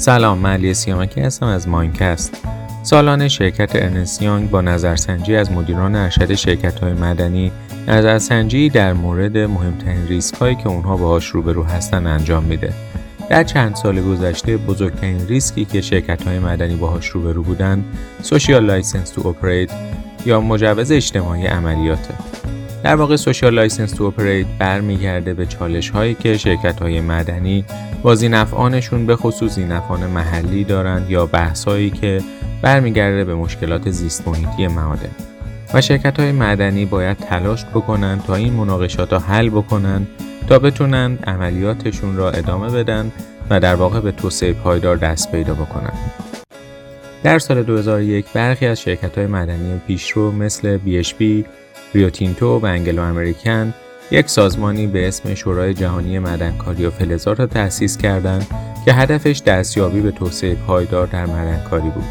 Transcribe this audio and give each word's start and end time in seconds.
سلام 0.00 0.38
من 0.38 0.52
علی 0.52 0.74
سیامکی 0.74 1.20
هستم 1.20 1.46
از 1.46 1.68
ماینکست. 1.68 2.44
سالانه 2.82 3.28
شرکت 3.28 3.76
Ernst & 3.76 4.19
Young 4.19 4.50
با 4.50 4.60
نظرسنجی 4.60 5.36
از 5.36 5.52
مدیران 5.52 5.96
ارشد 5.96 6.34
شرکت 6.34 6.78
های 6.78 6.92
معدنی 6.92 7.52
نظرسنجی 7.88 8.68
در 8.68 8.92
مورد 8.92 9.38
مهمترین 9.38 10.06
ریسک 10.06 10.34
هایی 10.34 10.54
که 10.54 10.68
اونها 10.68 10.96
باهاش 10.96 11.26
روبرو 11.26 11.62
هستن 11.64 12.06
انجام 12.06 12.44
میده. 12.44 12.72
در 13.30 13.44
چند 13.44 13.74
سال 13.74 14.02
گذشته 14.02 14.56
بزرگترین 14.56 15.26
ریسکی 15.28 15.64
که 15.64 15.80
شرکت 15.80 16.22
های 16.26 16.38
معدنی 16.38 16.76
باهاش 16.76 17.08
روبرو 17.08 17.42
بودن 17.42 17.84
social 18.22 18.64
license 18.64 19.10
to 19.10 19.28
operate 19.28 19.70
یا 20.26 20.40
مجوز 20.40 20.92
اجتماعی 20.92 21.46
عملیاته. 21.46 22.29
در 22.84 22.96
واقع 22.96 23.16
social 23.16 23.54
license 23.54 23.92
to 23.92 24.04
operate 24.04 24.46
برمیگرده 24.58 25.34
به 25.34 25.46
چالش 25.46 25.90
هایی 25.90 26.14
که 26.14 26.36
شرکت 26.36 26.82
های 26.82 27.00
معدنی 27.00 27.64
با 28.02 28.14
زینفعانشون 28.14 29.06
به 29.06 29.16
خصوص 29.16 29.54
زینفعان 29.54 30.06
محلی 30.06 30.64
دارند 30.64 31.10
یا 31.10 31.26
بحث 31.26 31.64
هایی 31.64 31.90
که 31.90 32.22
برمیگرده 32.62 33.24
به 33.24 33.34
مشکلات 33.34 33.90
زیست 33.90 34.28
محیطی 34.28 34.66
معادن 34.66 35.10
و 35.74 35.80
شرکت 35.80 36.20
های 36.20 36.32
مدنی 36.32 36.84
باید 36.84 37.16
تلاش 37.16 37.64
بکنن 37.64 38.20
تا 38.26 38.34
این 38.34 38.52
مناقشات 38.52 39.12
را 39.12 39.18
حل 39.18 39.48
بکنن 39.48 40.06
تا 40.48 40.58
بتونن 40.58 41.18
عملیاتشون 41.26 42.16
را 42.16 42.30
ادامه 42.30 42.70
بدن 42.70 43.12
و 43.50 43.60
در 43.60 43.74
واقع 43.74 44.00
به 44.00 44.12
توسعه 44.12 44.52
پایدار 44.52 44.96
دست 44.96 45.32
پیدا 45.32 45.54
بکنن. 45.54 45.92
در 47.22 47.38
سال 47.38 47.62
2001 47.62 48.26
برخی 48.34 48.66
از 48.66 48.80
شرکت 48.80 49.18
های 49.18 49.26
مدنی 49.26 49.80
پیشرو 49.86 50.32
مثل 50.32 50.78
BHP، 50.78 51.44
ریوتینتو 51.94 52.58
و 52.58 52.66
انگلو 52.66 53.02
امریکن 53.02 53.74
یک 54.10 54.28
سازمانی 54.28 54.86
به 54.86 55.08
اسم 55.08 55.34
شورای 55.34 55.74
جهانی 55.74 56.18
مدنکاری 56.18 56.86
و 56.86 56.90
فلزات 56.90 57.40
را 57.40 57.46
تأسیس 57.46 57.96
کردند 57.96 58.46
که 58.84 58.92
هدفش 58.92 59.42
دستیابی 59.46 60.00
به 60.00 60.10
توسعه 60.10 60.54
پایدار 60.54 61.06
در 61.06 61.26
مدنکاری 61.26 61.90
بود. 61.90 62.04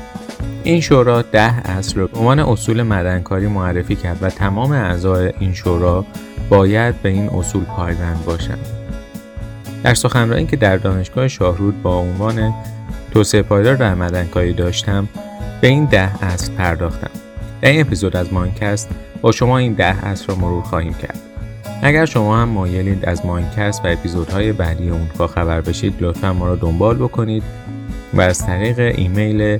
این 0.63 0.81
شورا 0.81 1.21
ده 1.21 1.69
اصل 1.69 1.99
را 1.99 2.07
به 2.07 2.17
عنوان 2.17 2.39
اصول 2.39 2.83
مدنکاری 2.83 3.47
معرفی 3.47 3.95
کرد 3.95 4.17
و 4.21 4.29
تمام 4.29 4.71
اعضای 4.71 5.33
این 5.39 5.53
شورا 5.53 6.05
باید 6.49 7.01
به 7.01 7.09
این 7.09 7.29
اصول 7.29 7.63
پایبند 7.63 8.25
باشند. 8.25 8.65
در 9.83 9.93
سخنرانی 9.93 10.45
که 10.45 10.55
در 10.55 10.77
دانشگاه 10.77 11.27
شاهرود 11.27 11.81
با 11.81 11.97
عنوان 11.97 12.53
توسعه 13.11 13.41
پایدار 13.41 13.75
در 13.75 13.95
مدنکاری 13.95 14.53
داشتم 14.53 15.07
به 15.61 15.67
این 15.67 15.85
ده 15.85 16.25
اصل 16.25 16.51
پرداختم. 16.53 17.11
در 17.61 17.69
این 17.69 17.81
اپیزود 17.81 18.15
از 18.15 18.33
مانکست 18.33 18.89
با 19.21 19.31
شما 19.31 19.57
این 19.57 19.73
ده 19.73 20.05
اصل 20.05 20.27
را 20.27 20.35
مرور 20.35 20.63
خواهیم 20.63 20.93
کرد. 20.93 21.19
اگر 21.83 22.05
شما 22.05 22.37
هم 22.37 22.49
مایلید 22.49 23.05
از 23.05 23.25
ماینکست 23.25 23.85
و 23.85 23.87
اپیزودهای 23.87 24.53
بعدی 24.53 24.89
اون 24.89 25.09
با 25.17 25.27
خبر 25.27 25.61
بشید 25.61 26.01
لطفا 26.03 26.33
ما 26.33 26.47
را 26.47 26.55
دنبال 26.55 26.97
بکنید 26.97 27.43
و 28.13 28.21
از 28.21 28.45
طریق 28.45 28.79
ایمیل 28.79 29.59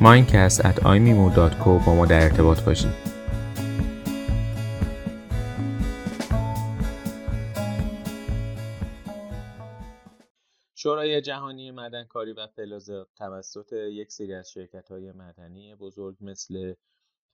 mindcast@imimo.co 0.00 1.86
با 1.86 1.94
ما 1.94 2.06
در 2.06 2.22
ارتباط 2.22 2.60
باشید. 2.60 3.10
شورای 10.74 11.20
جهانی 11.20 11.70
مدنکاری 11.70 12.32
و 12.32 12.46
فلزات 12.56 13.08
توسط 13.18 13.72
یک 13.72 14.12
سری 14.12 14.34
از 14.34 14.50
شرکت 14.50 14.88
های 14.88 15.12
مدنی 15.12 15.74
بزرگ 15.74 16.16
مثل 16.20 16.74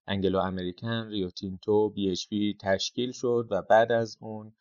Anglo 0.07 0.39
American، 0.39 1.09
Rio 1.09 1.36
Tinto، 1.36 1.91
BHP 1.91 2.57
تشکیل 2.61 3.13
شد 3.13 3.49
و 3.51 3.63
بعد 3.63 3.93
از 3.93 4.17
اون 4.21 4.53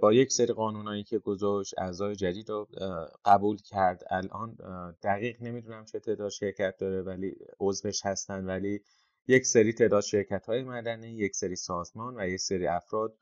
با 0.00 0.12
یک 0.12 0.32
سری 0.32 0.52
قانونایی 0.52 1.04
که 1.04 1.18
گذاشت 1.18 1.74
اعضای 1.78 2.16
جدید 2.16 2.50
رو 2.50 2.68
قبول 3.24 3.56
کرد. 3.56 4.02
الان 4.10 4.56
دقیق 5.02 5.42
نمی‌دونم 5.42 5.84
چه 5.84 6.00
تعداد 6.00 6.30
شرکت 6.30 6.76
داره 6.78 7.02
ولی 7.02 7.36
عضوش 7.60 8.06
هستن 8.06 8.44
ولی 8.44 8.80
یک 9.28 9.46
سری 9.46 9.72
تعداد 9.72 10.02
شرکت 10.02 10.46
های 10.46 10.62
معدنی 10.62 11.08
یک 11.08 11.36
سری 11.36 11.56
سازمان 11.56 12.20
و 12.20 12.28
یک 12.28 12.40
سری 12.40 12.66
افراد 12.66 13.18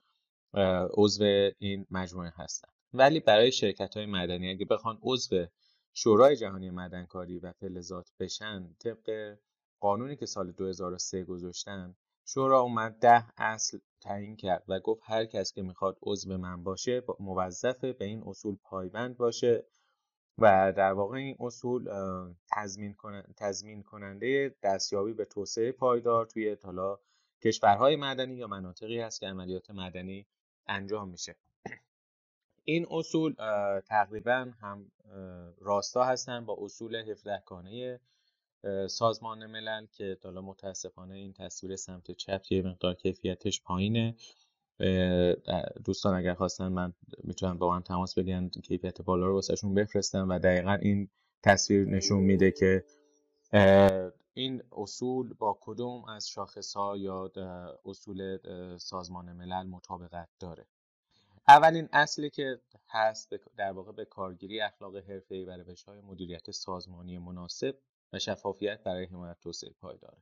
عضو 0.94 1.50
این 1.58 1.86
مجموعه 1.90 2.32
هستن. 2.36 2.68
ولی 2.92 3.20
برای 3.20 3.52
شرکت 3.52 3.96
های 3.96 4.06
معدنی 4.06 4.50
اگه 4.50 4.66
بخوان 4.66 4.98
عضو 5.02 5.46
شورای 5.94 6.36
جهانی 6.36 6.70
معدنکاری 6.70 7.38
و 7.38 7.52
فلزات 7.52 8.12
بشن 8.20 8.74
طبق 8.84 9.36
قانونی 9.80 10.16
که 10.16 10.26
سال 10.26 10.52
2003 10.52 11.24
گذاشتن 11.24 11.96
شورا 12.24 12.60
اومد 12.60 12.98
ده 12.98 13.24
اصل 13.36 13.78
تعیین 14.00 14.36
کرد 14.36 14.64
و 14.68 14.80
گفت 14.80 15.02
هر 15.04 15.24
کس 15.24 15.52
که 15.52 15.62
می‌خواد 15.62 15.98
عضو 16.02 16.38
من 16.38 16.62
باشه 16.62 17.02
موظف 17.20 17.84
به 17.84 18.04
این 18.04 18.22
اصول 18.26 18.56
پایبند 18.62 19.16
باشه 19.16 19.66
و 20.38 20.72
در 20.76 20.92
واقع 20.92 21.16
این 21.16 21.36
اصول 21.40 21.88
تضمین, 23.36 23.82
کننده 23.82 24.54
دستیابی 24.62 25.12
به 25.12 25.24
توسعه 25.24 25.72
پایدار 25.72 26.26
توی 26.26 26.56
تالا 26.56 26.98
کشورهای 27.42 27.96
مدنی 27.96 28.34
یا 28.34 28.46
مناطقی 28.46 29.00
هست 29.00 29.20
که 29.20 29.26
عملیات 29.26 29.70
مدنی 29.70 30.26
انجام 30.66 31.08
میشه. 31.08 31.36
این 32.64 32.86
اصول 32.90 33.34
تقریبا 33.80 34.52
هم 34.60 34.92
راستا 35.58 36.04
هستن 36.04 36.44
با 36.46 36.56
اصول 36.60 36.96
17 36.96 37.42
کانه 37.46 38.00
سازمان 38.88 39.46
ملل 39.46 39.86
که 39.86 40.18
حالا 40.24 40.42
متاسفانه 40.42 41.14
این 41.14 41.32
تصویر 41.32 41.76
سمت 41.76 42.10
چپ 42.10 42.42
یه 42.50 42.62
مقدار 42.62 42.94
کیفیتش 42.94 43.62
پایینه. 43.62 44.16
دوستان 45.84 46.14
اگر 46.14 46.34
خواستن 46.34 46.68
من 46.68 46.92
می‌تونم 47.24 47.58
با 47.58 47.70
من 47.70 47.82
تماس 47.82 48.18
بگیرن 48.18 48.48
کیفیت 48.48 49.02
بالا 49.02 49.26
رو 49.26 49.34
واسهشون 49.34 49.74
بفرستم 49.74 50.28
و 50.28 50.38
دقیقا 50.38 50.72
این 50.72 51.08
تصویر 51.42 51.84
نشون 51.84 52.18
میده 52.18 52.50
که 52.50 52.84
این 54.34 54.62
اصول 54.72 55.34
با 55.34 55.58
کدوم 55.60 56.04
از 56.04 56.28
شاخص 56.28 56.76
ها 56.76 56.96
یا 56.96 57.32
اصول 57.84 58.38
سازمان 58.78 59.32
ملل 59.32 59.66
مطابقت 59.66 60.28
داره. 60.38 60.66
اولین 61.48 61.88
اصلی 61.92 62.30
که 62.30 62.60
هست 62.88 63.34
در 63.56 63.72
واقع 63.72 63.92
به 63.92 64.04
کارگیری 64.04 64.60
اخلاق 64.60 64.96
حرفه‌ای 64.96 65.44
و 65.44 65.50
روش‌های 65.50 66.00
مدیریت 66.00 66.50
سازمانی 66.50 67.18
مناسب 67.18 67.78
شفافیت 68.18 68.82
برای 68.82 69.04
حمایت 69.04 69.40
توسعه 69.40 69.70
پایدار 69.70 70.16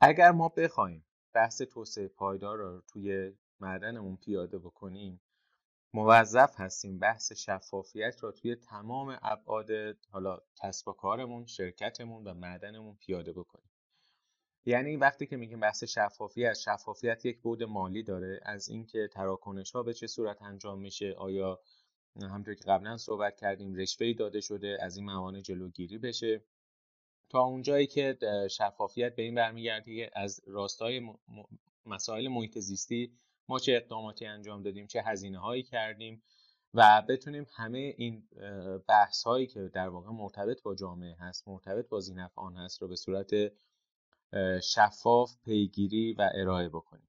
اگر 0.00 0.30
ما 0.30 0.48
بخوایم 0.48 1.06
بحث 1.32 1.62
توسعه 1.62 2.08
پایدار 2.08 2.58
رو 2.58 2.82
توی 2.86 3.32
معدنمون 3.60 4.16
پیاده 4.16 4.58
بکنیم 4.58 5.20
موظف 5.94 6.60
هستیم 6.60 6.98
بحث 6.98 7.32
شفافیت 7.32 8.24
را 8.24 8.32
توی 8.32 8.54
تمام 8.54 9.18
ابعاد 9.22 9.70
حالا 10.10 10.38
کسب 10.62 10.88
و 10.88 10.92
کارمون 10.92 11.46
شرکتمون 11.46 12.24
و 12.24 12.34
معدنمون 12.34 12.96
پیاده 12.96 13.32
بکنیم. 13.32 13.70
یعنی 14.64 14.96
وقتی 14.96 15.26
که 15.26 15.36
میگیم 15.36 15.60
بحث 15.60 15.84
شفافیت 15.84 16.54
شفافیت 16.54 17.26
یک 17.26 17.40
بود 17.40 17.62
مالی 17.62 18.02
داره. 18.02 18.40
از 18.42 18.68
اینکه 18.68 19.08
تراکنش 19.12 19.72
ها 19.72 19.82
به 19.82 19.94
چه 19.94 20.06
صورت 20.06 20.42
انجام 20.42 20.80
میشه 20.80 21.14
آیا 21.18 21.60
همونطور 22.22 22.54
که 22.54 22.64
قبلا 22.64 22.96
صحبت 22.96 23.36
کردیم 23.36 23.74
رشوه‌ای 23.74 24.14
داده 24.14 24.40
شده 24.40 24.78
از 24.80 24.96
این 24.96 25.06
موانع 25.06 25.40
جلوگیری 25.40 25.98
بشه. 25.98 26.44
تا 27.28 27.40
اونجایی 27.40 27.86
که 27.86 28.18
شفافیت 28.50 29.14
به 29.14 29.22
این 29.22 29.34
برمیگرده 29.34 29.96
که 29.96 30.10
از 30.12 30.40
راستای 30.46 31.10
مسائل 31.86 32.28
محیط 32.28 32.58
زیستی 32.58 33.12
ما 33.48 33.58
چه 33.58 33.72
اقداماتی 33.72 34.26
انجام 34.26 34.62
دادیم 34.62 34.86
چه 34.86 35.02
هزینه 35.02 35.38
هایی 35.38 35.62
کردیم 35.62 36.22
و 36.74 37.02
بتونیم 37.08 37.46
همه 37.54 37.94
این 37.96 38.28
بحث 38.88 39.22
هایی 39.22 39.46
که 39.46 39.70
در 39.74 39.88
واقع 39.88 40.10
مرتبط 40.10 40.62
با 40.62 40.74
جامعه 40.74 41.14
هست 41.14 41.48
مرتبط 41.48 41.88
با 41.88 42.00
زینفعان 42.00 42.56
هست 42.56 42.82
رو 42.82 42.88
به 42.88 42.96
صورت 42.96 43.30
شفاف 44.62 45.36
پیگیری 45.44 46.12
و 46.12 46.30
ارائه 46.34 46.68
بکنیم. 46.68 47.08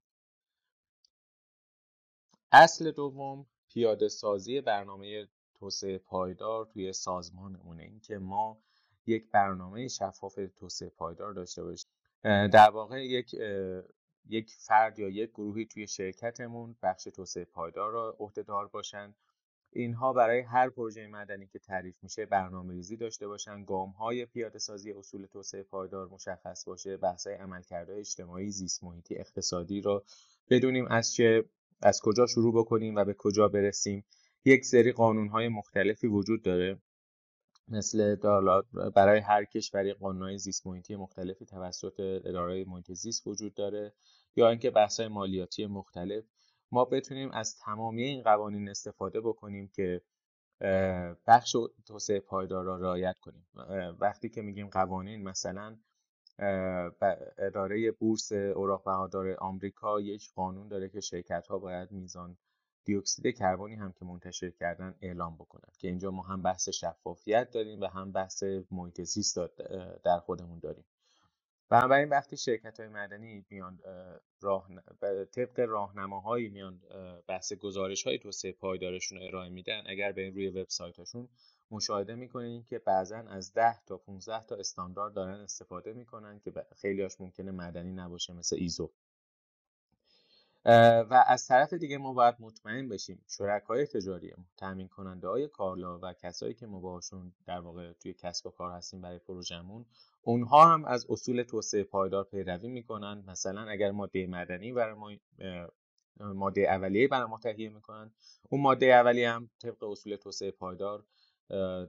اصل 2.52 2.90
دوم 2.90 3.46
پیاده 3.68 4.08
سازی 4.08 4.60
برنامه 4.60 5.28
توسعه 5.54 5.98
پایدار 5.98 6.66
توی 6.66 6.92
سازمانمونه. 6.92 7.82
اینکه 7.82 8.18
ما 8.18 8.58
یک 9.08 9.30
برنامه 9.30 9.88
شفاف 9.88 10.38
توسعه 10.56 10.88
پایدار 10.88 11.32
داشته 11.32 11.62
باشیم. 11.64 11.90
در 12.24 12.70
واقع 12.70 13.04
یک 13.04 13.34
یک 14.28 14.50
فرد 14.58 14.98
یا 14.98 15.08
یک 15.08 15.30
گروهی 15.30 15.66
توی 15.66 15.86
شرکتمون 15.86 16.76
بخش 16.82 17.04
توسعه 17.04 17.44
پایدار 17.44 17.92
را 17.92 18.16
عهدهدار 18.18 18.68
باشن. 18.68 19.14
اینها 19.72 20.12
برای 20.12 20.40
هر 20.40 20.70
پروژه 20.70 21.06
مدنی 21.06 21.46
که 21.46 21.58
تعریف 21.58 22.02
میشه 22.02 22.26
برنامه 22.26 22.74
ریزی 22.74 22.96
داشته 22.96 23.28
باشن 23.28 23.64
گام 23.64 23.90
های 23.90 24.26
پیاده 24.26 24.58
سازی 24.58 24.92
اصول 24.92 25.26
توسعه 25.26 25.62
پایدار 25.62 26.08
مشخص 26.08 26.64
باشه 26.64 26.96
بحث 26.96 27.26
عملکردهای 27.26 28.00
اجتماعی 28.00 28.50
زیست 28.50 28.84
محیطی 28.84 29.16
اقتصادی 29.16 29.80
رو 29.80 30.04
بدونیم 30.50 30.86
از 30.86 31.14
چه 31.14 31.44
از 31.82 32.00
کجا 32.02 32.26
شروع 32.26 32.54
بکنیم 32.54 32.96
و 32.96 33.04
به 33.04 33.14
کجا 33.18 33.48
برسیم. 33.48 34.04
یک 34.44 34.64
سری 34.64 34.92
قانون 34.92 35.28
های 35.28 35.48
مختلفی 35.48 36.06
وجود 36.06 36.42
داره. 36.42 36.78
مثل 37.68 38.16
برای 38.94 39.20
هر 39.20 39.44
کشوری 39.44 39.92
قانونهای 39.92 40.38
زیست 40.38 40.66
محیطی 40.66 40.96
مختلفی 40.96 41.46
توسط 41.46 42.00
اداره 42.24 42.64
محیط 42.64 42.92
زیست 42.92 43.26
وجود 43.26 43.54
داره 43.54 43.92
یا 44.36 44.48
اینکه 44.48 44.70
بحث‌های 44.70 45.08
مالیاتی 45.08 45.66
مختلف. 45.66 46.24
ما 46.72 46.84
بتونیم 46.84 47.30
از 47.30 47.56
تمامی 47.56 48.02
این 48.02 48.22
قوانین 48.22 48.68
استفاده 48.68 49.20
بکنیم 49.20 49.68
که 49.68 50.02
بخش 51.26 51.56
توسعه 51.86 52.20
پایدار 52.20 52.64
را 52.64 52.76
رعایت 52.76 53.16
کنیم. 53.18 53.46
وقتی 54.00 54.28
که 54.28 54.42
میگیم 54.42 54.68
قوانین 54.68 55.22
مثلا 55.22 55.78
اداره 57.38 57.90
بورس 57.90 58.32
اوراق 58.32 58.84
بهادار 58.84 59.36
آمریکا 59.38 60.00
یک 60.00 60.30
قانون 60.34 60.68
داره 60.68 60.88
که 60.88 61.00
شرکت 61.00 61.46
ها 61.46 61.58
باید 61.58 61.92
میزان 61.92 62.36
دیوکسید 62.84 63.38
کربنی 63.38 63.74
هم 63.74 63.92
که 63.92 64.04
منتشر 64.04 64.50
کردن 64.50 64.94
اعلام 65.00 65.34
بکنن 65.34 65.72
که 65.78 65.88
اینجا 65.88 66.10
ما 66.10 66.22
هم 66.22 66.42
بحث 66.42 66.68
شفافیت 66.68 67.50
داریم 67.50 67.80
و 67.80 67.86
هم 67.86 68.12
بحث 68.12 68.42
محیط 68.70 69.00
زیست 69.00 69.38
در 70.04 70.18
خودمون 70.18 70.58
داریم. 70.58 70.84
بنابراین 71.70 72.08
وقتی 72.08 72.36
شرکت 72.36 72.80
های 72.80 72.88
مدنی 72.88 73.44
میان 73.50 73.78
راه 74.40 74.68
طبق 75.32 75.60
راهنماهایی 75.60 76.48
میان 76.48 76.80
بحث 77.26 77.52
گزارش 77.52 78.06
های 78.06 78.18
توسعه 78.18 78.52
پایدارشون 78.52 79.18
رو 79.18 79.24
ارائه 79.24 79.48
میدن 79.48 79.82
اگر 79.86 80.12
به 80.12 80.30
روی 80.30 80.48
وبسایتشون 80.48 81.28
مشاهده 81.70 82.14
می‌کنین 82.14 82.64
که 82.64 82.78
بعضا 82.78 83.16
از 83.16 83.52
10 83.52 83.84
تا 83.86 83.96
15 83.96 84.46
تا 84.46 84.56
استاندارد 84.56 85.14
دارن 85.14 85.40
استفاده 85.40 85.92
می‌کنن 85.92 86.40
که 86.40 86.52
خیلیاش 86.76 87.20
ممکنه 87.20 87.50
مدنی 87.50 87.92
نباشه 87.92 88.32
مثل 88.32 88.56
ایزو. 88.56 88.90
و 91.10 91.24
از 91.26 91.46
طرف 91.46 91.72
دیگه 91.72 91.98
ما 91.98 92.12
باید 92.12 92.34
مطمئن 92.38 92.88
بشیم 92.88 93.24
شرکای 93.28 93.86
تجاری 93.86 94.34
تامین 94.56 94.88
کننده 94.88 95.28
های 95.28 95.48
کارلا 95.48 95.98
و 95.98 96.12
کسایی 96.12 96.54
که 96.54 96.66
ما 96.66 96.80
باشون 96.80 97.32
در 97.46 97.60
واقع 97.60 97.92
توی 97.92 98.14
کسب 98.14 98.46
و 98.46 98.50
کار 98.50 98.72
هستیم 98.72 99.00
برای 99.00 99.18
پروژمون 99.18 99.86
اونها 100.22 100.72
هم 100.72 100.84
از 100.84 101.06
اصول 101.10 101.42
توسعه 101.42 101.84
پایدار 101.84 102.24
پیروی 102.24 102.68
می‌کنن. 102.68 103.24
مثلا 103.26 103.60
اگر 103.60 103.90
ماده 103.90 104.26
مدنی 104.26 104.72
برای 104.72 104.94
ما 104.94 105.12
ماده 106.20 106.60
اولیه 106.60 107.08
برای 107.08 107.28
ما 107.28 107.38
تهیه 107.38 107.68
می‌کنن 107.68 108.10
اون 108.50 108.60
ماده 108.60 108.86
اولیه 108.86 109.30
هم 109.30 109.50
طبق 109.62 109.82
اصول 109.84 110.16
توسعه 110.16 110.50
پایدار 110.50 111.04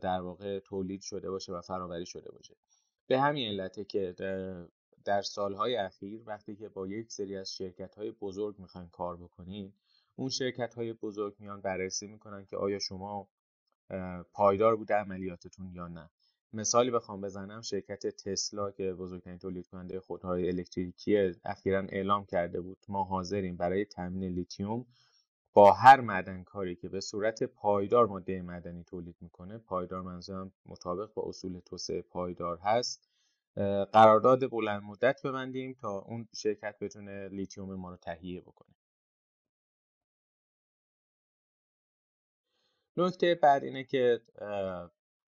در 0.01 0.21
واقع 0.21 0.59
تولید 0.59 1.01
شده 1.01 1.29
باشه 1.29 1.53
و 1.53 1.61
فراوری 1.61 2.05
شده 2.05 2.31
باشه. 2.31 2.55
به 3.07 3.19
همین 3.19 3.47
علته 3.47 3.83
که 3.83 4.15
در 5.09 5.21
سالهای 5.21 5.75
اخیر 5.75 6.23
وقتی 6.25 6.55
که 6.55 6.69
با 6.69 6.87
یک 6.87 7.11
سری 7.11 7.37
از 7.37 7.53
شرکت 7.53 7.95
های 7.95 8.11
بزرگ 8.11 8.59
می‌خواین 8.59 8.89
کار 8.89 9.17
بکنین 9.17 9.73
اون 10.15 10.29
شرکت 10.29 10.73
های 10.73 10.93
بزرگ 10.93 11.35
میان 11.39 11.61
بررسی 11.61 12.07
می‌کنن 12.07 12.45
که 12.45 12.57
آیا 12.57 12.79
شما 12.79 13.27
پایدار 14.33 14.75
بوده 14.75 14.93
عملیاتتون 14.93 15.71
یا 15.73 15.87
نه. 15.87 16.09
مثالی 16.53 16.91
بخوام 16.91 17.21
بزنم 17.21 17.61
شرکت 17.61 18.07
تسلا 18.07 18.71
که 18.71 18.93
بزرگترین 18.93 19.37
تولید 19.37 19.67
کننده 19.67 19.99
خودروهای 19.99 20.47
الکتریکی 20.47 21.33
اخیرا 21.45 21.79
اعلام 21.79 22.25
کرده 22.25 22.61
بود 22.61 22.77
ما 22.87 23.03
حاضریم 23.03 23.57
برای 23.57 23.85
تامین 23.85 24.23
لیتیوم 24.23 24.85
با 25.53 25.71
هر 25.71 26.01
معدنکاری 26.01 26.75
که 26.75 26.89
به 26.89 27.01
صورت 27.01 27.43
پایدار 27.43 28.07
ماده 28.07 28.41
مدنی 28.41 28.83
تولید 28.83 29.15
می‌کنه 29.21 29.57
پایدار 29.57 30.01
منظورم 30.01 30.51
مطابق 30.65 31.13
با 31.13 31.23
اصول 31.27 31.59
توسعه 31.59 32.01
پایدار 32.01 32.57
هست 32.57 33.08
قرارداد 33.93 34.49
بلند 34.49 34.83
مدت 34.83 35.21
ببندیم 35.25 35.73
تا 35.73 35.99
اون 35.99 36.27
شرکت 36.35 36.75
بتونه 36.81 37.27
لیتیوم 37.27 37.75
ما 37.75 37.89
رو 37.89 37.97
تهیه 37.97 38.41
بکنه. 38.41 38.75
نکته 42.97 43.35
بعد 43.35 43.63
اینه 43.63 43.83
که 43.83 44.21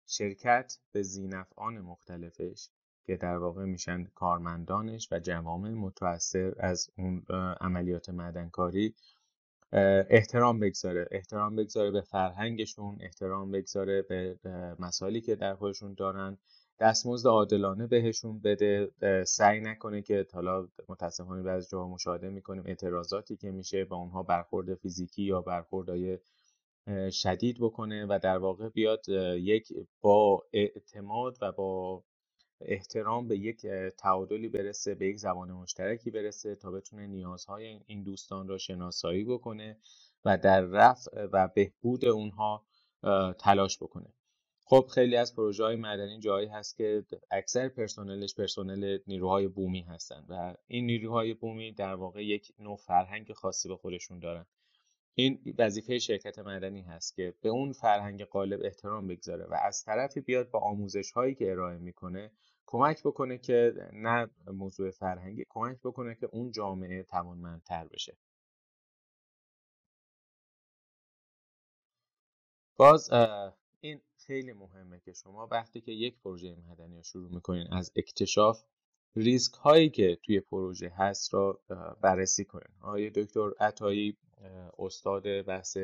شرکت 0.07 0.79
به 0.93 1.03
زینفعان 1.03 1.79
مختلفش 1.79 2.69
که 3.07 3.17
در 3.17 3.37
واقع 3.37 3.65
میشن 3.65 4.05
کارمندانش 4.05 5.09
و 5.13 5.19
جوامع 5.19 5.71
متأثر 5.71 6.55
از 6.59 6.91
اون 6.99 7.27
عملیات 7.61 8.09
معدنکاری 8.09 8.95
احترام 10.11 10.61
بگذاره. 10.61 11.09
احترام 11.11 11.57
بگذاره 11.57 11.91
به 11.91 12.01
فرهنگشون 12.01 12.99
احترام 13.01 13.51
بگذاره 13.51 14.03
به 14.03 14.39
مسائلی 14.79 15.21
که 15.21 15.37
در 15.37 15.55
خودشون 15.55 15.95
دارن. 15.95 16.39
دستمزد 16.81 17.27
عادلانه 17.27 17.87
بهشون 17.87 18.41
بده 18.41 18.91
سعی 19.25 19.61
نکنه 19.61 20.03
که 20.03 20.27
حالا 20.33 20.69
متاسفانه 20.89 21.43
بعضی 21.43 21.69
جاها 21.71 21.89
مشاهده 21.89 22.29
می‌کنیم 22.29 22.63
اعتراضاتی 22.67 23.37
که 23.37 23.51
میشه 23.51 23.85
با 23.85 23.97
اونها 23.97 24.23
برخورد 24.23 24.75
فیزیکی 24.75 25.23
یا 25.23 25.41
برخوردهای 25.41 26.19
شدید 27.13 27.57
بکنه 27.61 28.07
و 28.07 28.19
در 28.23 28.39
واقع 28.39 28.69
بیاد 28.69 29.09
یک 29.39 29.73
با 30.01 30.43
اعتماد 30.53 31.39
و 31.43 31.53
با 31.53 32.05
احترام 32.61 33.29
به 33.29 33.39
یک 33.39 33.67
تعادلی 33.99 34.49
برسه 34.49 34.95
به 34.95 35.07
یک 35.07 35.17
زبان 35.17 35.53
مشترکی 35.53 36.11
برسه 36.11 36.55
تا 36.55 36.71
بتونه 36.71 37.07
نیازهای 37.07 37.81
این 37.87 38.03
دوستان 38.03 38.49
را 38.49 38.59
شناسایی 38.59 39.25
بکنه 39.25 39.79
و 40.25 40.39
در 40.39 40.61
رفع 40.61 41.27
و 41.33 41.49
بهبود 41.55 42.05
اونها 42.05 42.65
تلاش 43.39 43.79
بکنه. 43.83 44.13
خب 44.75 44.87
خیلی 44.95 45.17
از 45.17 45.37
پروژه 45.37 45.65
های 45.65 45.77
مدنی 45.77 46.19
جایی 46.19 46.49
هست 46.49 46.77
که 46.77 47.05
اکثر 47.31 47.69
پرسنلش 47.69 48.35
پرسنل 48.35 48.99
نیروهای 49.07 49.49
بومی 49.49 49.81
هستن 49.81 50.25
و 50.29 50.55
این 50.67 50.87
نیروهای 50.87 51.35
بومی 51.35 51.73
در 51.73 51.95
واقع 51.95 52.25
یک 52.25 52.53
نوع 52.59 52.77
فرهنگ 52.77 53.33
خاصی 53.33 53.69
به 53.69 53.77
خودشون 53.77 54.19
دارن. 54.19 54.47
این 55.15 55.55
وظیفه 55.59 55.99
شرکت 55.99 56.39
مدنی 56.39 56.83
هست 56.83 57.17
که 57.17 57.35
به 57.43 57.49
اون 57.49 57.73
فرهنگ 57.73 58.25
غالب 58.25 58.61
احترام 58.65 59.07
بگذاره 59.07 59.45
و 59.45 59.55
از 59.63 59.85
طرفی 59.85 60.21
بیاد 60.21 60.51
با 60.51 60.59
آموزش 60.59 61.13
هایی 61.13 61.35
که 61.35 61.51
ارائه 61.51 61.79
می‌کنه 61.79 62.31
کمک 62.67 63.03
بکنه 63.03 63.39
که 63.39 63.75
نه 63.93 64.31
موضوع 64.47 64.91
فرهنگی 64.91 65.45
کمک 65.49 65.79
بکنه 65.85 66.15
که 66.15 66.29
اون 66.33 66.51
جامعه 66.51 67.03
توانمندتر 67.03 67.89
بشه. 67.89 68.17
باز 72.77 73.11
خیلی 74.27 74.53
مهمه 74.53 75.01
که 75.01 75.13
شما 75.13 75.49
وقتی 75.51 75.81
که 75.81 75.93
یک 75.93 76.19
پروژه 76.19 76.57
مدنی 76.71 76.97
رو 76.97 77.03
شروع 77.03 77.35
می‌کنین 77.35 77.67
از 77.73 77.93
اکتشاف 77.97 78.63
ریسک 79.17 79.55
هایی 79.55 79.91
که 79.91 80.19
توی 80.23 80.41
پروژه 80.41 80.93
هست 80.97 81.35
را 81.35 81.61
بررسی 82.01 82.45
کنین. 82.45 82.75
آقای 82.81 83.11
دکتر 83.11 83.51
عطایی 83.61 84.17
استاد 84.79 85.43
بحث 85.43 85.77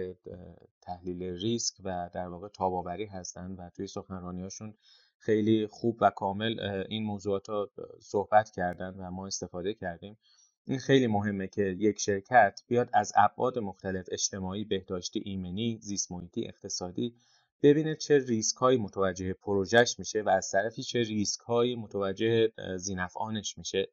تحلیل 0.80 1.22
ریسک 1.22 1.74
و 1.84 2.10
در 2.14 2.28
واقع 2.28 2.48
تاباوری 2.48 3.06
هستند 3.06 3.58
و 3.58 3.70
توی 3.76 3.86
سخنرانیاشون 3.86 4.74
خیلی 5.18 5.66
خوب 5.66 5.98
و 6.00 6.10
کامل 6.10 6.60
این 6.88 7.04
موضوعات 7.04 7.48
رو 7.48 7.70
صحبت 8.00 8.50
کردن 8.50 8.94
و 8.98 9.10
ما 9.10 9.26
استفاده 9.26 9.74
کردیم. 9.74 10.18
این 10.64 10.78
خیلی 10.78 11.06
مهمه 11.06 11.48
که 11.48 11.62
یک 11.62 11.98
شرکت 12.00 12.60
بیاد 12.66 12.90
از 12.92 13.12
ابعاد 13.16 13.58
مختلف 13.58 14.06
اجتماعی 14.12 14.64
بهداشتی 14.64 15.22
ایمنی 15.24 15.78
زیست 15.82 16.12
محیطی 16.12 16.48
اقتصادی 16.48 17.14
ببینه 17.62 17.94
چه 17.96 18.18
ریسک 18.18 18.56
هایی 18.56 18.78
متوجه 18.78 19.32
پروژهش 19.32 19.98
میشه 19.98 20.22
و 20.22 20.28
از 20.28 20.50
طرفی 20.50 20.82
چه 20.82 21.02
ریسک 21.02 21.40
هایی 21.40 21.76
متوجه 21.76 22.52
ذینفعانش 22.76 23.58
میشه. 23.58 23.88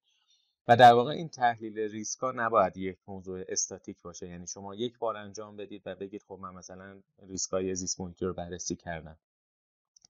و 0.68 0.76
در 0.76 0.94
واقع 0.94 1.12
این 1.12 1.30
تحلیل 1.30 1.80
ریسک 1.80 2.20
ها 2.20 2.32
نباید 2.32 2.78
یک 2.78 2.98
موضوع 3.08 3.44
استاتیک 3.48 4.02
باشه. 4.02 4.28
یعنی 4.28 4.48
شما 4.48 4.76
یک 4.76 4.98
بار 4.98 5.18
انجام 5.18 5.58
بدید 5.58 5.82
و 5.86 5.96
بگید 5.96 6.24
خب 6.28 6.40
من 6.42 6.54
مثلا 6.54 7.02
ریسک 7.28 7.52
های 7.52 7.76
زیست 7.76 8.00
رو 8.20 8.34
بررسی 8.34 8.76
کردم. 8.76 9.18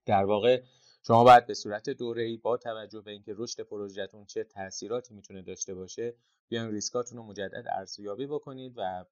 در 0.06 0.24
واقع 0.24 0.62
شما 1.06 1.24
باید 1.24 1.46
به 1.46 1.54
صورت 1.54 1.88
دوره‌ای 2.00 2.36
با 2.36 2.56
توجه 2.56 3.00
به 3.00 3.10
اینکه 3.10 3.34
رشد 3.36 3.60
پروژهتون 3.60 4.24
چه 4.24 4.44
تاثیراتی 4.44 5.14
می‌تونه 5.14 5.42
داشته 5.42 5.74
باشه 5.74 6.14
بیاین 6.48 6.70
ریسکاتون 6.70 7.18
رو 7.18 7.24
مجدد 7.24 7.64
ارزیابی 7.72 8.26
بکنید 8.26 8.72
و 8.76 9.04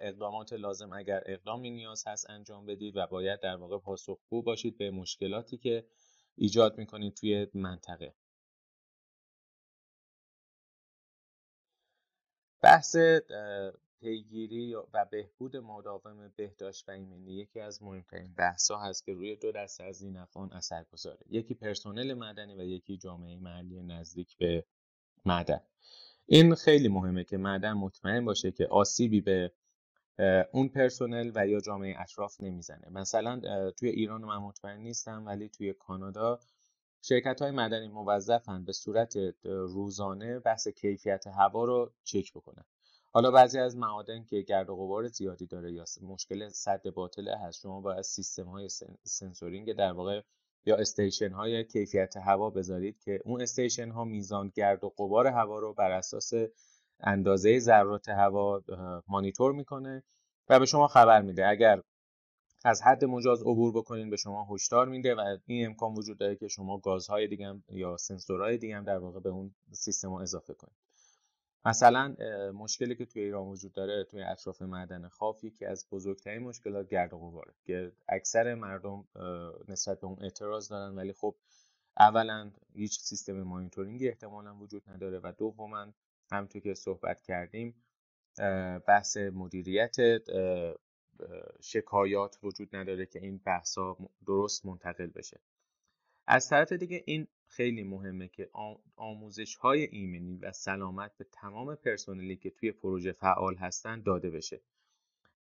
اقدامات 0.00 0.52
لازم 0.52 0.92
اگر 0.92 1.22
اقدامی 1.26 1.70
نیاز 1.70 2.04
هست 2.06 2.30
انجام 2.30 2.66
بدید 2.66 2.96
و 2.96 3.06
باید 3.06 3.40
در 3.40 3.56
واقع 3.56 3.78
پاسخگو 3.78 4.42
باشید 4.42 4.78
به 4.78 4.90
مشکلاتی 4.90 5.58
که 5.58 5.86
ایجاد 6.36 6.78
می‌کنید 6.78 7.14
توی 7.14 7.46
منطقه. 7.54 8.14
بحث 12.62 12.96
پیگیری 14.00 14.74
و 14.74 15.04
بهبود 15.10 15.56
مداوم 15.56 16.32
بهداشت 16.36 16.88
و 16.88 16.92
ایمنی 16.92 17.32
یکی 17.32 17.60
از 17.60 17.82
مهمترین 17.82 18.34
بحث 18.34 18.70
ها 18.70 18.82
هست 18.84 19.04
که 19.04 19.12
روی 19.12 19.36
دو 19.36 19.52
دسته 19.52 19.84
از 19.84 20.02
این 20.02 20.16
افان 20.16 20.52
اثر 20.52 20.84
گذاره. 20.92 21.20
یکی 21.30 21.54
پرسنل 21.54 22.14
مدنی 22.14 22.54
و 22.54 22.62
یکی 22.62 22.96
جامعه 22.98 23.36
محلی 23.36 23.82
نزدیک 23.82 24.36
به 24.36 24.64
معدن. 25.24 25.60
این 26.32 26.54
خیلی 26.54 26.88
مهمه 26.88 27.24
که 27.24 27.36
معدن 27.36 27.72
مطمئن 27.72 28.24
باشه 28.24 28.50
که 28.50 28.66
آسیبی 28.66 29.20
به 29.20 29.52
اون 30.52 30.68
پرسنل 30.68 31.32
و 31.34 31.46
یا 31.46 31.60
جامعه 31.60 32.00
اطراف 32.00 32.40
نمی‌زنه. 32.40 32.88
مثلا 32.90 33.40
توی 33.70 33.88
ایران 33.88 34.24
من 34.24 34.36
مطمئن 34.36 34.80
نیستم 34.80 35.26
ولی 35.26 35.48
توی 35.48 35.72
کانادا 35.72 36.40
شرکت 37.02 37.42
های 37.42 37.50
مدنی 37.50 37.88
موظفن 37.88 38.64
به 38.64 38.72
صورت 38.72 39.16
روزانه 39.44 40.38
بحث 40.38 40.68
کیفیت 40.68 41.26
هوا 41.26 41.64
رو 41.64 41.92
چک 42.04 42.32
بکنن. 42.32 42.64
حالا 43.12 43.30
بعضی 43.30 43.58
از 43.58 43.76
معادن 43.76 44.24
که 44.24 44.40
گرد 44.40 44.70
و 44.70 44.76
غبار 44.76 45.08
زیادی 45.08 45.46
داره 45.46 45.72
یا 45.72 45.84
مشکل 46.02 46.48
صد 46.48 46.90
باطله 46.90 47.36
هست 47.36 47.60
شما 47.60 47.80
باید 47.80 48.02
سیستم 48.02 48.48
های 48.48 48.68
سنسورینگ 49.04 49.72
در 49.72 49.92
واقع 49.92 50.22
یا 50.66 50.76
استیشن 50.76 51.32
های 51.32 51.64
کیفیت 51.64 52.16
هوا 52.16 52.50
بذارید 52.50 52.98
که 52.98 53.20
اون 53.24 53.42
استیشن 53.42 53.90
ها 53.90 54.04
میزان 54.04 54.52
گرد 54.54 54.84
و 54.84 54.92
غبار 54.96 55.26
هوا 55.26 55.58
رو 55.58 55.74
بر 55.74 55.90
اساس 55.90 56.32
اندازه 57.00 57.58
ذرات 57.58 58.08
هوا 58.08 58.62
مانیتور 59.08 59.52
می‌کنه 59.52 60.02
و 60.48 60.58
به 60.58 60.66
شما 60.66 60.88
خبر 60.88 61.22
میده. 61.22 61.48
اگر 61.48 61.82
از 62.64 62.82
حد 62.82 63.04
مجاز 63.04 63.42
عبور 63.42 63.72
بکنین 63.72 64.10
به 64.10 64.16
شما 64.16 64.46
هشدار 64.50 64.88
میده 64.88 65.14
و 65.14 65.38
این 65.46 65.66
امکان 65.66 65.94
وجود 65.94 66.18
داره 66.18 66.36
که 66.36 66.48
شما 66.48 66.78
گازهای 66.78 67.28
دیگه 67.28 67.54
یا 67.68 67.96
سنسورهای 67.96 68.58
دیگه 68.58 68.76
هم 68.76 68.84
در 68.84 68.98
واقع 68.98 69.20
به 69.20 69.28
اون 69.28 69.54
سیستم 69.72 70.12
اضافه 70.12 70.54
کنید. 70.54 70.89
مثلا 71.64 72.14
مشکلی 72.54 72.96
که 72.96 73.06
توی 73.06 73.22
ایران 73.22 73.46
وجود 73.46 73.72
داره 73.72 74.04
توی 74.04 74.22
اطراف 74.22 74.62
معدن 74.62 75.08
خاف 75.08 75.44
یکی 75.44 75.64
از 75.64 75.86
بزرگترین 75.90 76.42
مشکلات 76.42 76.88
گرد 76.88 77.12
و 77.12 77.18
غباره. 77.18 77.52
که 77.64 77.92
اکثر 78.08 78.54
مردم 78.54 79.04
نسبت 79.68 80.00
به 80.00 80.06
اون 80.06 80.22
اعتراض 80.22 80.68
دارن 80.68 80.94
ولی 80.94 81.12
خب 81.12 81.36
اولا 81.98 82.50
هیچ 82.74 83.00
سیستم 83.00 83.42
مانیتورینگی 83.42 84.08
احتمالا 84.08 84.54
وجود 84.54 84.90
نداره 84.90 85.20
و 85.22 85.32
دوما 85.38 85.86
همونطور 86.32 86.62
که 86.62 86.74
صحبت 86.74 87.22
کردیم 87.22 87.74
بحث 88.86 89.16
مدیریت 89.16 89.96
شکایات 91.60 92.38
وجود 92.42 92.76
نداره 92.76 93.06
که 93.06 93.18
این 93.18 93.38
بحثا 93.38 93.96
درست 94.26 94.66
منتقل 94.66 95.06
بشه. 95.06 95.40
از 96.26 96.48
طرف 96.48 96.72
دیگه 96.72 97.02
این 97.06 97.26
خیلی 97.50 97.82
مهمه 97.82 98.28
که 98.28 98.50
آموزش 98.96 99.54
های 99.54 99.84
ایمنی 99.84 100.36
و 100.36 100.52
سلامت 100.52 101.16
به 101.16 101.26
تمام 101.32 101.74
پرسنلی 101.74 102.36
که 102.36 102.50
توی 102.50 102.72
پروژه 102.72 103.12
فعال 103.12 103.54
هستن 103.54 104.02
داده 104.02 104.30
بشه. 104.30 104.60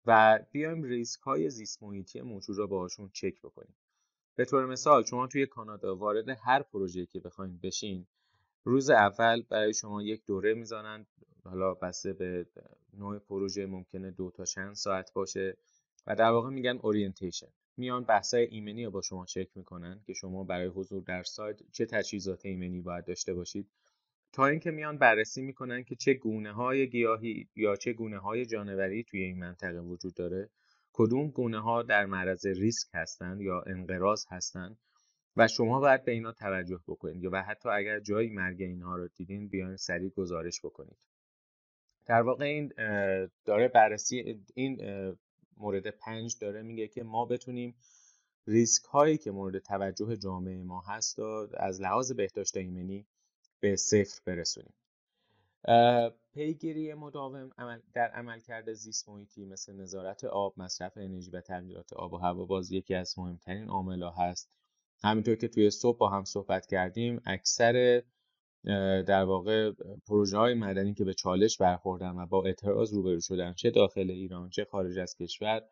و 0.05 0.39
بیایم 0.51 0.83
ریسک 0.83 1.19
های 1.19 1.49
زیست 1.49 1.83
محیطی 1.83 2.21
موجود 2.21 2.57
را 2.57 2.67
باهاشون 2.67 3.09
چک 3.13 3.41
بکنیم. 3.41 3.75
به 4.35 4.45
طور 4.45 4.65
مثال 4.65 5.03
شما 5.03 5.27
توی 5.27 5.45
کانادا 5.45 5.95
وارد 5.95 6.29
هر 6.29 6.61
پروژه‌ای 6.61 7.05
که 7.05 7.19
بخواید 7.19 7.61
بشین 7.61 8.07
روز 8.63 8.89
اول 8.89 9.41
برای 9.41 9.73
شما 9.73 10.01
یک 10.01 10.25
دوره 10.25 10.53
می‌زنن 10.53 11.05
حالا 11.43 11.73
بسته 11.73 12.13
به 12.13 12.45
نوع 12.93 13.19
پروژه 13.19 13.65
ممکنه 13.65 14.11
دو 14.11 14.31
تا 14.31 14.45
چند 14.45 14.73
ساعت 14.73 15.13
باشه 15.13 15.57
و 16.07 16.15
در 16.15 16.31
واقع 16.31 16.49
میگن 16.49 16.77
orientation 16.81 17.51
میان 17.79 18.03
بحثای 18.03 18.43
ایمنی 18.45 18.85
رو 18.85 18.91
با 18.91 19.01
شما 19.01 19.25
چک 19.25 19.47
می‌کنن 19.55 20.01
که 20.05 20.13
شما 20.13 20.43
برای 20.43 20.67
حضور 20.67 21.03
در 21.03 21.23
سایت 21.23 21.59
چه 21.71 21.85
تجهیزات 21.85 22.45
ایمنی 22.45 22.81
باید 22.81 23.05
داشته 23.05 23.33
باشید. 23.33 23.69
تا 24.33 24.47
اینکه 24.47 24.71
میان 24.71 24.97
بررسی 24.97 25.41
می‌کنن 25.41 25.83
که 25.83 25.95
چه 25.95 26.13
گونه 26.13 26.53
های 26.53 26.89
گیاهی 26.89 27.49
یا 27.55 27.75
چه 27.75 27.93
گونه 27.93 28.17
های 28.17 28.45
جانوری 28.45 29.03
توی 29.03 29.23
این 29.23 29.39
منطقه 29.39 29.79
وجود 29.79 30.13
داره. 30.13 30.49
کدوم 30.93 31.27
گونه 31.27 31.59
ها 31.59 31.83
در 31.83 32.05
معرض 32.05 32.45
ریسک 32.45 32.87
هستند 32.93 33.41
یا 33.41 33.61
انقراض 33.61 34.25
هستند 34.29 34.77
و 35.37 35.47
شما 35.47 35.79
باید 35.79 36.03
به 36.03 36.11
اینا 36.11 36.31
توجه 36.31 36.79
بکنید 36.87 37.25
و 37.25 37.41
حتی 37.41 37.69
اگر 37.69 37.99
جایی 37.99 38.29
مرگ 38.29 38.61
اینها 38.61 38.95
رو 38.95 39.07
دیدین 39.07 39.47
بیاین 39.47 39.75
سریع 39.75 40.09
گزارش 40.09 40.59
بکنید. 40.63 40.97
در 42.05 42.21
واقع 42.21 42.45
این 42.45 42.73
داره 43.45 43.67
بررسی 43.67 44.43
این 44.53 44.81
مورد 45.59 45.87
پنج 45.87 46.37
داره 46.41 46.61
میگه 46.61 46.87
که 46.87 47.03
ما 47.03 47.25
بتونیم 47.25 47.75
ریسک 48.47 48.83
هایی 48.83 49.17
که 49.17 49.31
مورد 49.31 49.59
توجه 49.59 50.17
جامعه 50.17 50.63
ما 50.63 50.81
هست 50.81 51.19
و 51.19 51.47
از 51.53 51.81
لحاظ 51.81 52.11
بهداشت 52.11 52.57
ایمنی 52.57 53.07
به 53.59 53.75
صفر 53.75 54.21
برسونیم 54.25 54.73
پیگیری 56.33 56.93
مداوم 56.93 57.51
در 57.93 58.07
عملکرد 58.07 58.73
زیست 58.73 59.09
محیطی 59.09 59.45
مثل 59.45 59.73
نظارت 59.73 60.23
آب، 60.23 60.53
مصرف 60.57 60.97
انرژی 60.97 61.31
و 61.31 61.41
تغییرات 61.41 61.93
آب 61.93 62.13
و 62.13 62.17
هوا 62.17 62.45
باز 62.45 62.71
یکی 62.71 62.95
از 62.95 63.19
مهمترین 63.19 63.69
عاملها 63.69 64.11
هست. 64.11 64.49
همینطور 65.03 65.35
که 65.35 65.47
توی 65.47 65.69
صبح 65.69 65.97
با 65.97 66.09
هم 66.09 66.23
صحبت 66.23 66.65
کردیم 66.65 67.21
اکثر 67.25 68.03
در 69.07 69.23
واقع 69.23 69.71
پروژه 70.07 70.37
های 70.37 70.53
مدنی 70.53 70.93
که 70.93 71.03
به 71.05 71.13
چالش 71.13 71.57
برخوردن 71.57 72.09
و 72.09 72.25
با 72.25 72.45
اعتراض 72.45 72.93
روبرو 72.93 73.19
شدن 73.21 73.53
چه 73.53 73.71
داخل 73.71 74.11
ایران 74.11 74.49
چه 74.49 74.65
خارج 74.65 74.99
از 74.99 75.15
کشور 75.15 75.69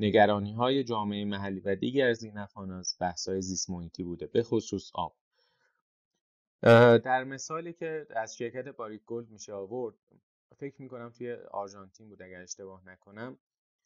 نگرانی 0.00 0.52
های 0.52 0.84
جامعه 0.84 1.24
محلی 1.24 1.60
و 1.60 1.74
دیگر 1.74 2.08
از 2.08 2.22
این 2.22 2.38
افغان 2.38 2.70
از 2.70 2.96
بحث 3.00 3.28
های 3.28 3.42
زیست 3.42 3.70
محیطی 3.70 4.02
بوده 4.04 4.26
به 4.26 4.42
خصوص 4.42 4.90
آب. 4.94 5.16
در 7.04 7.24
مثالی 7.24 7.72
که 7.72 8.06
از 8.10 8.36
شرکت 8.36 8.68
Barrick 8.68 9.02
Gold 9.06 9.30
میشه 9.30 9.52
آورد 9.52 9.94
فکر 10.56 10.82
می‌کنم 10.82 11.10
توی 11.10 11.32
آرژانتین 11.32 12.08
بود 12.08 12.22
اگر 12.22 12.42
اشتباه 12.42 12.88
نکنم. 12.88 13.38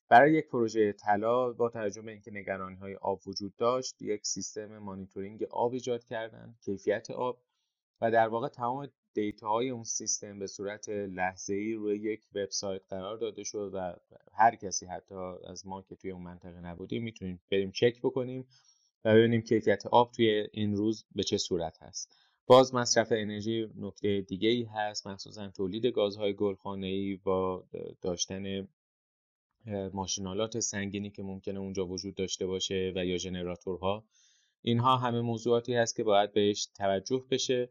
برای 0.09 0.33
یک 0.33 0.49
پروژه 0.49 0.93
طلا 0.93 1.53
با 1.53 1.69
توجه 1.69 2.03
به 2.03 2.11
اینکه 2.11 2.31
نگرانی 2.31 2.77
های 2.77 2.95
آب 2.95 3.29
وجود 3.29 3.57
داشت 3.57 4.03
یک 4.03 4.27
سیستم 4.27 4.79
مانیتورینگ 4.79 5.43
آب 5.43 5.73
ایجاد 5.73 6.05
کردن 6.05 6.55
کیفیت 6.65 7.11
آب 7.11 7.41
و 8.01 8.11
در 8.11 8.29
واقع 8.29 8.49
تمام 8.49 8.89
دیتاهای 9.43 9.71
اون 9.71 9.85
سیستم 9.85 10.39
به 10.39 10.47
صورت 10.47 10.89
لحظه 10.89 11.55
ای 11.55 11.73
روی 11.73 11.99
یک 11.99 12.21
وبسایت 12.35 12.83
قرار 12.89 13.17
داده 13.17 13.45
شد 13.45 13.71
و 13.75 13.95
هر 14.33 14.57
کسی 14.57 14.87
حتی 14.87 15.15
از 15.47 15.67
ما 15.67 15.83
که 15.83 15.97
توی 15.97 16.11
اون 16.11 16.23
منطقه 16.23 16.61
نبودیم 16.61 17.03
می‌تونیم 17.03 17.41
بریم 17.51 17.71
چک 17.71 18.01
بکنیم 18.03 18.47
و 19.05 19.15
ببینیم 19.15 19.41
کیفیت 19.41 19.87
آب 19.87 20.13
توی 20.13 20.49
این 20.53 20.77
روز 20.77 21.05
به 21.15 21.23
چه 21.23 21.39
صورت 21.39 21.83
هست. 21.83 22.17
باز 22.47 22.75
مصرف 22.75 23.09
انرژی 23.11 23.69
نکته 23.77 24.21
دیگه 24.21 24.49
ای 24.49 24.63
هست 24.63 25.07
مخصوصا 25.07 25.49
تولید 25.49 25.87
گازهای 25.87 26.35
گلخانه 26.35 26.87
ای 26.87 27.17
با 27.17 27.65
داشتن 28.03 28.69
ماشینالات 29.93 30.61
سنگینی 30.61 31.11
که 31.11 31.23
ممکنه 31.23 31.59
اونجا 31.59 31.87
وجود 31.87 32.15
داشته 32.15 32.47
باشه 32.47 32.93
و 32.97 33.07
یا 33.07 33.17
ژنراتورها 33.17 34.05
اینها 34.63 34.97
همه 34.97 35.21
موضوعاتی 35.21 35.75
هست 35.75 35.97
که 35.97 36.05
باید 36.05 36.33
بهش 36.33 36.67
توجه 36.67 37.25
بشه. 37.31 37.71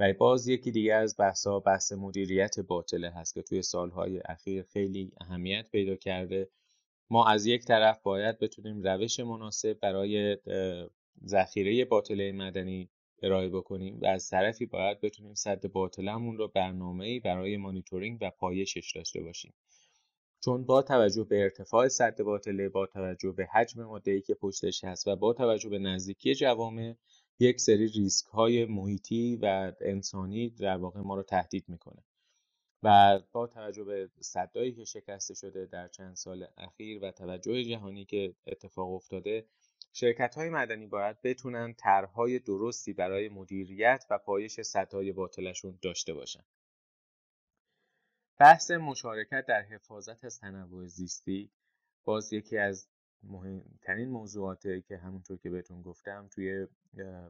و 0.00 0.12
باز 0.12 0.48
یکی 0.48 0.70
دیگه 0.70 0.94
از 0.94 1.16
بحثا 1.18 1.60
بحث 1.60 1.92
مدیریت 1.92 2.60
باطله 2.60 3.10
هست 3.10 3.34
که 3.34 3.42
توی 3.42 3.62
سالهای 3.62 4.20
اخیر 4.24 4.62
خیلی 4.62 5.12
اهمیت 5.20 5.70
پیدا 5.70 5.96
کرده. 5.96 6.48
ما 7.10 7.26
از 7.26 7.46
یک 7.46 7.64
طرف 7.64 8.02
باید 8.02 8.38
بتونیم 8.38 8.82
روش 8.82 9.20
مناسب 9.20 9.72
برای 9.72 10.36
ذخیره 11.26 11.84
باطله 11.84 12.32
مدنی 12.32 12.90
ارائه 13.22 13.48
بکنیم 13.48 14.00
و 14.00 14.06
از 14.06 14.30
طرفی 14.30 14.66
باید 14.66 15.00
بتونیم 15.00 15.34
صد 15.34 15.66
باطلمون 15.66 16.36
رو 16.36 16.48
برنامه‌ای 16.48 17.20
برای 17.20 17.56
مانیتورینگ 17.56 18.18
و 18.20 18.30
پایشش 18.30 18.92
داشته 18.96 19.22
باشیم. 19.22 19.54
چون 20.44 20.64
با 20.64 20.82
توجه 20.82 21.24
به 21.24 21.42
ارتفاع 21.42 21.88
صد 21.88 22.22
باطله 22.22 22.68
با 22.68 22.86
توجه 22.86 23.32
به 23.32 23.46
حجم 23.46 23.82
ماده‌ای 23.82 24.20
که 24.20 24.34
پشتش 24.34 24.84
هست 24.84 25.08
و 25.08 25.16
با 25.16 25.32
توجه 25.32 25.68
به 25.68 25.78
نزدیکی 25.78 26.34
جوامع 26.34 26.94
یک 27.40 27.60
سری 27.60 27.88
ریسک 27.88 28.26
های 28.26 28.64
محیطی 28.64 29.38
و 29.42 29.72
انسانی 29.80 30.50
در 30.50 30.76
واقع 30.76 31.00
ما 31.00 31.14
رو 31.14 31.22
تهدید 31.22 31.68
می‌کنه. 31.68 32.04
و 32.82 33.20
با 33.32 33.46
توجه 33.46 33.84
به 33.84 34.10
صدایی 34.20 34.72
که 34.72 34.84
شکسته 34.84 35.34
شده 35.34 35.66
در 35.66 35.88
چند 35.88 36.16
سال 36.16 36.46
اخیر 36.56 37.04
و 37.04 37.10
توجه 37.10 37.64
جهانی 37.64 38.04
که 38.04 38.34
اتفاق 38.46 38.92
افتاده 38.92 39.46
شرکت 39.92 40.34
های 40.34 40.50
مدنی 40.50 40.86
باید 40.86 41.22
بتونن 41.22 41.74
طرحهای 41.74 42.38
درستی 42.38 42.92
برای 42.92 43.28
مدیریت 43.28 44.04
و 44.10 44.18
پایش 44.18 44.60
سدهای 44.60 45.12
باطلشون 45.12 45.78
داشته 45.82 46.14
باشن. 46.14 46.44
بحث 48.38 48.70
مشارکت 48.70 49.46
در 49.48 49.62
حفاظت 49.62 50.24
از 50.24 50.40
تنوع 50.40 50.86
زیستی 50.86 51.50
باز 52.04 52.32
یکی 52.32 52.58
از 52.58 52.88
مهمترین 53.22 54.08
موضوعاتی 54.08 54.82
که 54.82 54.96
همونطور 54.96 55.38
که 55.38 55.50
بهتون 55.50 55.82
گفتم 55.82 56.28
توی 56.28 56.66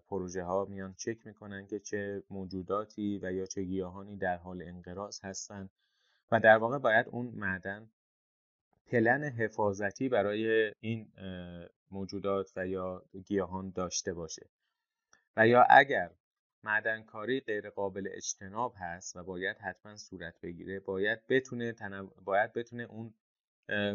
پروژه 0.08 0.42
ها 0.42 0.64
میان 0.64 0.94
چک 0.94 1.26
می‌کنن 1.26 1.66
که 1.66 1.78
چه 1.78 2.22
موجوداتی 2.30 3.18
و 3.22 3.32
یا 3.32 3.46
چه 3.46 3.62
گیاهانی 3.62 4.16
در 4.16 4.36
حال 4.36 4.62
انقراض 4.62 5.20
هستن 5.24 5.70
و 6.30 6.40
در 6.40 6.56
واقع 6.56 6.78
باید 6.78 7.08
اون 7.08 7.26
معدن 7.26 7.90
پلن 8.86 9.24
حفاظتی 9.24 10.08
برای 10.08 10.72
این 10.80 11.12
موجودات 11.90 12.52
و 12.56 12.66
یا 12.66 13.04
گیاهان 13.26 13.70
داشته 13.70 14.12
باشه. 14.12 14.50
و 15.36 15.48
یا 15.48 15.62
اگر 15.70 16.10
معدنکاری 16.64 17.40
غیر 17.40 17.70
قابل 17.70 18.08
اجتناب 18.12 18.74
هست 18.76 19.16
و 19.16 19.22
باید 19.22 19.58
حتما 19.58 19.96
صورت 19.96 20.40
بگیره 20.40 20.80
باید 20.80 21.26
بتونه 21.28 21.74
باید 22.24 22.52
بتونه 22.52 22.82
اون 22.82 23.14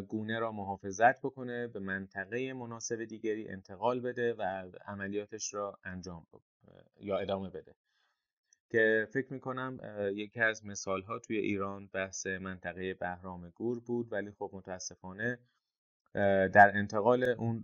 گونه 0.09 0.39
را 0.39 0.53
محافظت 0.53 1.21
بکنه 1.21 1.67
به 1.67 1.79
منطقه 1.79 2.53
مناسب 2.53 3.05
دیگری 3.05 3.49
انتقال 3.49 4.01
بده 4.01 4.33
و 4.33 4.71
عملیاتش 4.87 5.55
را 5.55 5.79
انجام 5.85 6.27
یا 6.99 7.17
ادامه 7.19 7.49
بده. 7.49 7.75
که 8.69 9.07
فکر 9.13 9.33
می‌کنم 9.33 9.79
یکی 10.15 10.41
از 10.41 10.65
مثال 10.65 11.03
ها 11.03 11.19
توی 11.19 11.37
ایران 11.37 11.87
بحث 11.87 12.27
منطقه 12.27 12.93
بهرام 12.95 13.49
گور 13.49 13.79
بود 13.79 14.13
ولی 14.13 14.31
خب 14.31 14.51
متاسفانه 14.53 15.39
در 16.53 16.71
انتقال 16.75 17.23
اون 17.23 17.61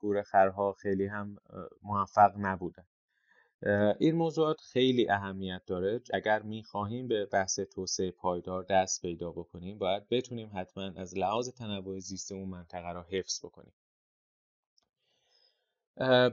گور 0.00 0.22
خرها 0.22 0.72
خیلی 0.72 1.06
هم 1.06 1.36
موفق 1.82 2.34
نبودن 2.38 2.84
این 3.98 4.14
موضوعات 4.14 4.60
خیلی 4.60 5.10
اهمیت 5.10 5.62
داره. 5.66 6.00
اگر 6.14 6.42
می‌خواهیم 6.42 7.08
به 7.08 7.26
بحث 7.26 7.60
توسعه 7.60 8.10
پایدار 8.10 8.62
دست 8.62 9.02
پیدا 9.02 9.30
بکنیم 9.32 9.78
باید 9.78 10.08
بتونیم 10.08 10.50
حتما 10.54 10.92
از 10.96 11.18
لحاظ 11.18 11.48
تنوع 11.48 11.98
زیست 11.98 12.32
اون 12.32 12.48
منطقه 12.48 12.92
را 12.92 13.06
حفظ 13.10 13.44
بکنیم. 13.44 13.72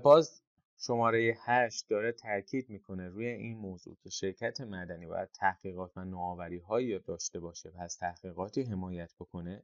باز 0.03 0.41
شماره 0.77 1.37
8 1.45 1.89
داره 1.89 2.11
تاکید 2.11 2.69
می‌کنه 2.69 3.09
روی 3.09 3.27
این 3.27 3.57
موضوع 3.57 3.97
که 4.03 4.09
شرکت 4.09 4.61
معدنی 4.61 5.05
باید 5.07 5.29
تحقیقات 5.31 5.91
و 5.95 6.05
نوآوری 6.05 6.57
هایی 6.57 6.99
داشته 6.99 7.39
باشه 7.39 7.69
و 7.69 7.81
از 7.81 7.97
تحقیقاتی 7.97 8.63
حمایت 8.63 9.13
بکنه 9.19 9.63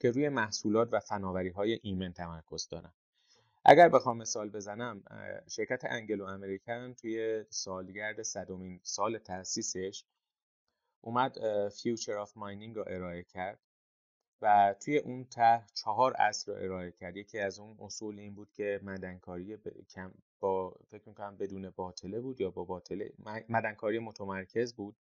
که 0.00 0.10
روی 0.10 0.28
محصولات 0.28 0.88
و 0.92 1.00
فناوری 1.00 1.48
های 1.48 1.78
ایمن 1.82 2.12
تمرکز 2.12 2.68
دارن. 2.68 2.92
اگر 3.68 3.88
بخوام 3.88 4.16
مثال 4.16 4.50
بزنم 4.50 5.02
شرکت 5.48 5.84
Anglo 5.84 6.24
American 6.24 6.92
توی 6.92 7.44
سالگرد 7.50 8.22
صدومین 8.22 8.80
سال 8.82 9.18
تأسیسش 9.18 10.04
اومد 11.00 11.38
future 11.68 12.18
of 12.18 12.36
mining 12.36 12.76
رو 12.76 12.84
ارائه 12.86 13.22
کرد 13.22 13.58
و 14.42 14.74
توی 14.80 14.98
اون 14.98 15.24
طرح 15.24 15.66
چهار 15.74 16.14
اصل 16.18 16.52
رو 16.52 16.58
ارائه 16.64 16.92
کرد. 16.92 17.16
یکی 17.16 17.38
از 17.38 17.58
اون 17.58 17.76
اصول 17.80 18.18
این 18.18 18.34
بود 18.34 18.52
که 18.52 18.80
معدنکاری 18.82 19.56
کم 19.90 20.12
با 20.40 20.76
فکر 20.90 21.08
می‌کنم 21.08 21.36
بدون 21.36 21.70
باطله 21.70 22.20
بود 22.20 22.40
یا 22.40 22.50
با 22.50 22.64
باطله 22.64 23.12
مدنکاری 23.48 23.98
متمرکز 23.98 24.74
بود 24.74 24.96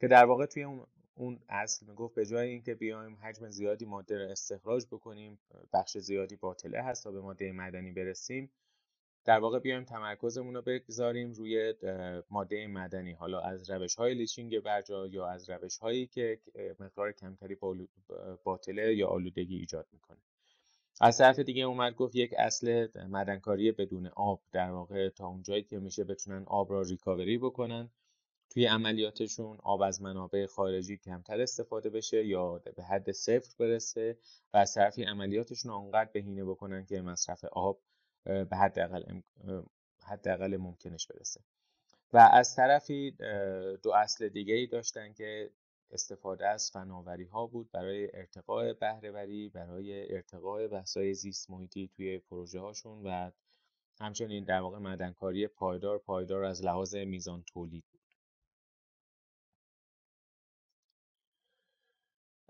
که 0.00 0.08
در 0.08 0.24
واقع 0.24 0.46
توی 0.46 0.62
اون 0.62 0.86
اون 1.14 1.40
اصل 1.48 1.86
می‌گفت 1.86 2.14
به 2.14 2.26
جای 2.26 2.48
اینکه 2.48 2.74
بیایم 2.74 3.18
حجم 3.22 3.48
زیادی 3.50 3.84
ماده 3.84 4.18
رو 4.18 4.30
استخراج 4.30 4.86
بکنیم 4.86 5.38
بخش 5.72 5.98
زیادی 5.98 6.36
باطله 6.36 6.82
هست 6.82 7.04
تا 7.04 7.10
به 7.10 7.20
ماده 7.20 7.52
مدنی 7.52 7.92
برسیم 7.92 8.50
در 9.24 9.38
واقع 9.38 9.58
بیایم 9.58 9.84
تمرکزمون 9.84 10.54
رو 10.54 10.62
بگذاریم 10.62 11.32
روی 11.32 11.74
ماده 12.30 12.66
مدنی 12.66 13.12
حالا 13.12 13.40
از 13.40 13.70
روش 13.70 13.94
های 13.94 14.14
لیچینگ 14.14 14.60
برجا 14.60 15.06
یا 15.06 15.26
از 15.26 15.50
روش 15.50 15.78
هایی 15.78 16.06
که 16.06 16.40
مقدار 16.80 17.12
کمتری 17.12 17.56
باطله 18.44 18.94
یا 18.94 19.08
آلودگی 19.08 19.56
ایجاد 19.56 19.86
می‌کنه. 19.92 20.18
از 21.00 21.18
طرف 21.18 21.38
دیگه 21.38 21.62
اومد 21.62 21.94
گفت 21.94 22.16
یک 22.16 22.34
اصل 22.38 22.88
مدنکاری 23.08 23.72
بدون 23.72 24.06
آب. 24.06 24.42
در 24.52 24.70
واقع 24.70 25.08
تا 25.08 25.26
اونجایی 25.26 25.62
که 25.62 25.78
میشه 25.78 26.04
بتونن 26.04 26.44
آب 26.46 26.72
را 26.72 26.82
ریکاوری 26.82 27.38
بکنن. 27.38 27.90
توی 28.52 28.66
عملیاتشون 28.66 29.58
آب 29.62 29.82
از 29.82 30.02
منابع 30.02 30.46
خارجی 30.46 30.96
کمتر 30.96 31.40
استفاده 31.40 31.90
بشه 31.90 32.26
یا 32.26 32.58
به 32.76 32.82
حد 32.82 33.12
صفر 33.12 33.54
برسه 33.58 34.18
و 34.54 34.56
از 34.56 34.74
طرفی 34.74 35.04
عملیاتشون 35.04 35.72
آنقدر 35.72 36.10
بهینه 36.12 36.44
بکنن 36.44 36.84
که 36.84 37.00
مصرف 37.00 37.44
آب 37.44 37.80
به 38.24 38.56
حداقل 38.56 39.20
حداقل 40.02 40.56
ممکنش 40.56 41.06
برسه. 41.06 41.40
و 42.12 42.18
از 42.32 42.56
طرفی 42.56 43.10
دو 43.82 43.92
اصل 43.92 44.28
دیگه 44.28 44.54
ای 44.54 44.66
داشتن 44.66 45.12
که 45.12 45.50
استفاده 45.90 46.48
از 46.48 46.70
فناوری 46.70 47.24
ها 47.24 47.46
بود 47.46 47.70
برای 47.70 48.16
ارتقاء 48.16 48.72
بهرهوری 48.72 49.48
برای 49.48 50.14
ارتقاء 50.14 50.68
بحث‌های 50.68 51.14
زیست 51.14 51.50
محیطی 51.50 51.90
توی 51.96 52.18
پروژه 52.18 52.60
هاشون 52.60 53.02
و 53.02 53.30
همچنین 54.00 54.44
در 54.44 54.60
واقع 54.60 54.78
مدنکاری 54.78 55.48
پایدار 55.48 55.98
پایدار 55.98 56.44
از 56.44 56.64
لحاظ 56.64 56.94
میزان 56.94 57.42
تولید 57.42 57.84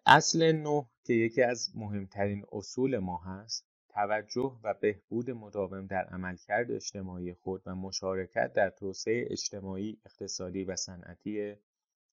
اصل 0.06 0.52
نه 0.52 0.86
که 1.04 1.14
یکی 1.14 1.42
از 1.42 1.70
مهمترین 1.74 2.44
اصول 2.52 2.98
ما 2.98 3.16
هست 3.16 3.66
توجه 3.88 4.60
و 4.64 4.74
بهبود 4.74 5.30
مداوم 5.30 5.86
در 5.86 6.04
عملکرد 6.04 6.70
اجتماعی 6.70 7.34
خود 7.34 7.62
و 7.66 7.74
مشارکت 7.74 8.52
در 8.52 8.70
توسعه 8.70 9.26
اجتماعی، 9.30 10.00
اقتصادی 10.06 10.64
و 10.64 10.76
صنعتی 10.76 11.54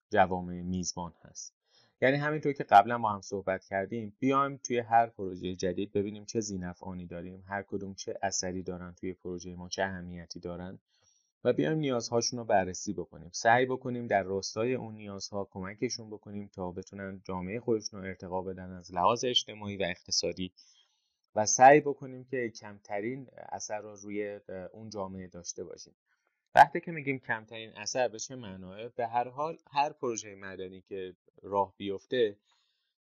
جوامع 0.10 0.62
میزبان 0.62 1.14
هست. 1.22 1.54
یعنی 2.02 2.18
همینطور 2.18 2.54
که 2.54 2.64
قبلا 2.64 2.98
با 2.98 3.10
هم 3.10 3.22
صحبت 3.22 3.66
کردیم 3.66 4.14
بیایم 4.20 4.58
توی 4.58 4.80
هر 4.80 5.08
پروژه 5.08 5.56
جدید 5.56 5.92
ببینیم 5.92 6.26
چه 6.26 6.40
زینفعانی 6.40 7.06
داریم 7.06 7.44
هر 7.48 7.64
کدوم 7.64 7.94
چه 7.94 8.18
اثری 8.22 8.64
دارن 8.64 8.94
توی 8.94 9.14
پروژه 9.14 9.56
ما 9.56 9.70
چه 9.70 9.84
اهمیتی 9.84 10.40
دارن 10.40 10.80
و 11.44 11.54
بیایم 11.54 11.78
نیازهاشون 11.78 12.40
رو 12.40 12.46
بررسی 12.46 12.94
بکنیم. 12.94 13.30
سعی 13.34 13.66
بکنیم 13.66 14.08
در 14.08 14.24
راستای 14.24 14.74
اون 14.74 14.96
نیازها 14.96 15.48
کمکشون 15.52 16.10
بکنیم 16.10 16.48
تا 16.54 16.72
بتونن 16.72 17.22
جامعه 17.24 17.60
خودشون 17.60 18.02
رو 18.02 18.08
ارتقا 18.08 18.42
بدن 18.42 18.72
از 18.72 18.94
لحاظ 18.94 19.26
اجتماعی 19.26 19.78
و 19.78 19.84
اقتصادی. 19.84 20.54
و 21.36 21.46
سعی 21.46 21.80
بکنیم 21.80 22.26
که 22.26 22.50
کمترین 22.50 23.28
اثر 23.50 23.80
رو 23.80 23.96
روی 23.96 24.40
اون 24.74 24.90
جامعه 24.90 25.28
داشته 25.28 25.64
باشیم. 25.64 25.96
وقتی 26.56 26.80
که 26.80 26.92
میگیم 26.92 27.20
کمترین 27.20 27.74
اثر 27.78 28.08
به 28.08 28.20
چه 28.20 28.36
معناه؟ 28.36 28.88
به 28.90 29.08
هر 29.08 29.30
حال 29.30 29.58
هر 29.72 29.94
پروژه 29.94 30.36
مدنی 30.36 30.82
که 30.82 31.16
راه 31.44 31.74
بیفته 31.78 32.38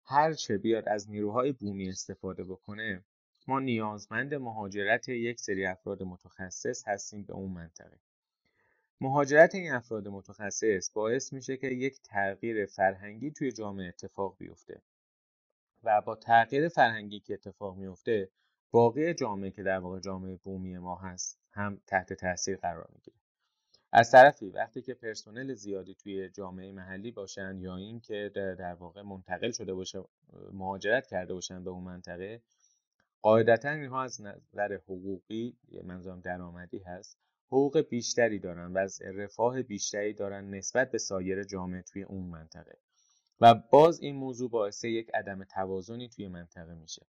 هر 0.05 0.33
چه 0.33 0.59
بیاد 0.59 0.89
از 0.89 1.11
نیروهای 1.11 1.53
بومی 1.53 1.89
استفاده 1.89 2.45
بکنه 2.45 3.05
ما 3.49 3.61
نیازمند 3.61 4.35
مهاجرت 4.35 5.09
یک 5.09 5.41
سری 5.41 5.67
افراد 5.67 6.03
متخصص 6.03 6.89
هستیم 6.89 7.23
به 7.23 7.33
اون 7.33 7.53
منطقه. 7.53 8.01
مهاجرت 9.01 9.55
این 9.55 9.73
افراد 9.73 10.09
متخصص 10.09 10.91
باعث 10.95 11.33
میشه 11.33 11.57
که 11.57 11.67
یک 11.67 12.01
تغییر 12.03 12.67
فرهنگی 12.67 13.31
توی 13.31 13.53
جامعه 13.53 13.89
اتفاق 13.89 14.37
بیفته 14.39 14.83
و 15.83 16.01
با 16.01 16.15
تغییر 16.15 16.69
فرهنگی 16.69 17.21
که 17.21 17.35
اتفاق 17.35 17.77
میفته 17.77 18.31
باقی 18.71 19.15
جامعه 19.15 19.51
که 19.51 19.63
در 19.63 19.79
واقع 19.79 20.01
جامعه 20.01 20.37
بومی 20.37 20.79
ما 20.79 20.97
هست 20.97 21.39
هم 21.51 21.81
تحت 21.87 22.13
تاثیر 22.13 22.57
قرار 22.57 22.89
می‌گیره. 22.95 23.17
از 23.93 24.11
طرفی 24.11 24.51
وقتی 24.51 24.83
که 24.83 24.95
پرسنل 24.95 25.55
زیادی 25.55 25.95
توی 25.95 26.29
جامعه 26.29 26.73
محلی 26.73 27.11
باشن 27.11 27.59
یا 27.61 27.77
اینکه 27.77 28.31
در 28.35 28.75
واقع 28.75 29.03
منتقل 29.03 29.51
شده 29.51 29.75
باشه 29.75 30.05
مهاجرت 30.53 31.07
کرده 31.07 31.35
باشن 31.35 31.65
به 31.65 31.71
اون 31.71 31.85
منطقه 31.85 32.43
قاعدتا 33.23 33.71
اینها 33.71 34.03
از 34.03 34.21
نظر 34.21 34.75
حقوقی 34.75 35.57
منظورم 35.85 36.21
درآمدی 36.21 36.79
هست 36.79 37.19
حقوق 37.47 37.81
بیشتری 37.81 38.39
دارن 38.39 38.73
و 38.73 38.79
از 38.79 39.03
رفاه 39.03 39.63
بیشتری 39.63 40.13
دارن 40.15 40.55
نسبت 40.55 40.91
به 40.91 40.99
سایر 40.99 41.45
جامعه 41.45 41.83
توی 41.83 42.03
اون 42.03 42.27
منطقه. 42.27 42.79
و 43.41 43.55
باز 43.55 44.01
این 44.01 44.17
موضوع 44.17 44.51
باعث 44.51 44.85
یک 44.85 45.11
عدم 45.15 45.45
توازنی 45.45 46.09
توی 46.09 46.29
منطقه 46.29 46.75
میشه. 46.75 47.07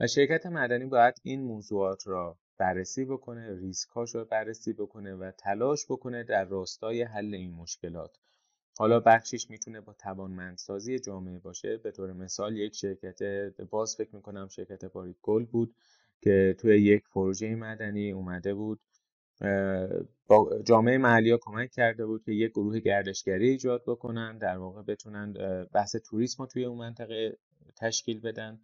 و 0.00 0.06
شرکت 0.06 0.46
مدنی 0.46 0.84
باید 0.84 1.14
این 1.22 1.42
موضوعات 1.42 2.06
را 2.06 2.38
بررسی 2.58 3.04
بکنه 3.04 3.56
ریسکاش 3.60 4.14
رو 4.14 4.24
بررسی 4.24 4.72
بکنه 4.72 5.14
و 5.14 5.30
تلاش 5.38 5.86
بکنه 5.90 6.24
در 6.24 6.44
راستای 6.44 7.02
حل 7.02 7.34
این 7.34 7.54
مشکلات. 7.54 8.18
حالا 8.78 9.00
بخشش 9.00 9.50
می‌تونه 9.50 9.80
با 9.80 9.92
توانمندسازی 9.92 10.98
جامعه 10.98 11.38
باشه. 11.38 11.76
به 11.76 11.90
طور 11.90 12.12
مثال 12.12 12.56
یک 12.56 12.74
شرکت 12.74 13.22
باز 13.70 13.96
فکر 13.96 14.16
می‌کنم 14.16 14.48
شرکت 14.48 14.84
باریک 14.84 15.16
گل 15.22 15.44
بود 15.44 15.74
که 16.20 16.56
توی 16.58 16.82
یک 16.82 17.04
پروژه 17.08 17.54
مدنی 17.54 18.12
اومده 18.12 18.54
بود 18.54 18.80
با 20.26 20.62
جامعه 20.64 20.98
محلی 20.98 21.30
ها 21.30 21.38
کمک 21.40 21.70
کرده 21.70 22.06
بود 22.06 22.24
که 22.24 22.32
یک 22.32 22.50
گروه 22.50 22.80
گردشگری 22.80 23.48
ایجاد 23.48 23.82
بکنن 23.86 24.38
در 24.38 24.58
واقع 24.58 24.82
بتونن 24.82 25.32
بحث 25.72 25.96
توریسم 25.96 26.42
رو 26.42 26.46
توی 26.46 26.64
اون 26.64 26.78
منطقه 26.78 27.38
تشکیل 27.76 28.20
بدن 28.20 28.60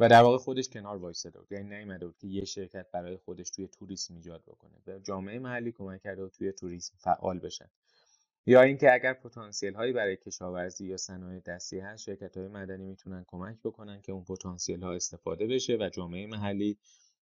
و 0.00 0.08
در 0.08 0.22
واقع 0.22 0.38
خودش 0.38 0.68
کنار 0.68 0.96
وایساده 0.96 1.38
بود. 1.38 1.52
یعنی 1.52 1.68
نیومده 1.68 2.06
بود 2.06 2.18
که 2.18 2.26
یه 2.26 2.44
شرکت 2.44 2.86
برای 2.92 3.16
خودش 3.16 3.50
توی 3.50 3.68
توریسم 3.68 4.14
ایجاد 4.14 4.42
بکنه. 4.42 4.72
به 4.84 5.00
جامعه 5.00 5.38
محلی 5.38 5.72
کمک 5.72 6.02
کرده 6.02 6.22
بود 6.22 6.32
توی 6.32 6.52
توریسم 6.52 6.94
فعال 6.98 7.38
بشن. 7.38 7.66
یا 8.46 8.62
اینکه 8.62 8.94
اگر 8.94 9.12
پتانسیل 9.12 9.74
هایی 9.74 9.92
برای 9.92 10.16
کشاورزی 10.16 10.86
یا 10.86 10.96
صنایع 10.96 11.40
دستی 11.40 11.78
هست 11.78 12.04
شرکت 12.04 12.36
های 12.36 12.48
مدنی 12.48 12.84
می‌تونن 12.84 13.24
کمک 13.28 13.56
بکنن 13.64 14.00
که 14.00 14.12
اون 14.12 14.24
پتانسیل 14.24 14.82
ها 14.82 14.92
استفاده 14.92 15.46
بشه 15.46 15.76
و 15.80 15.88
جامعه 15.88 16.26
محلی 16.26 16.78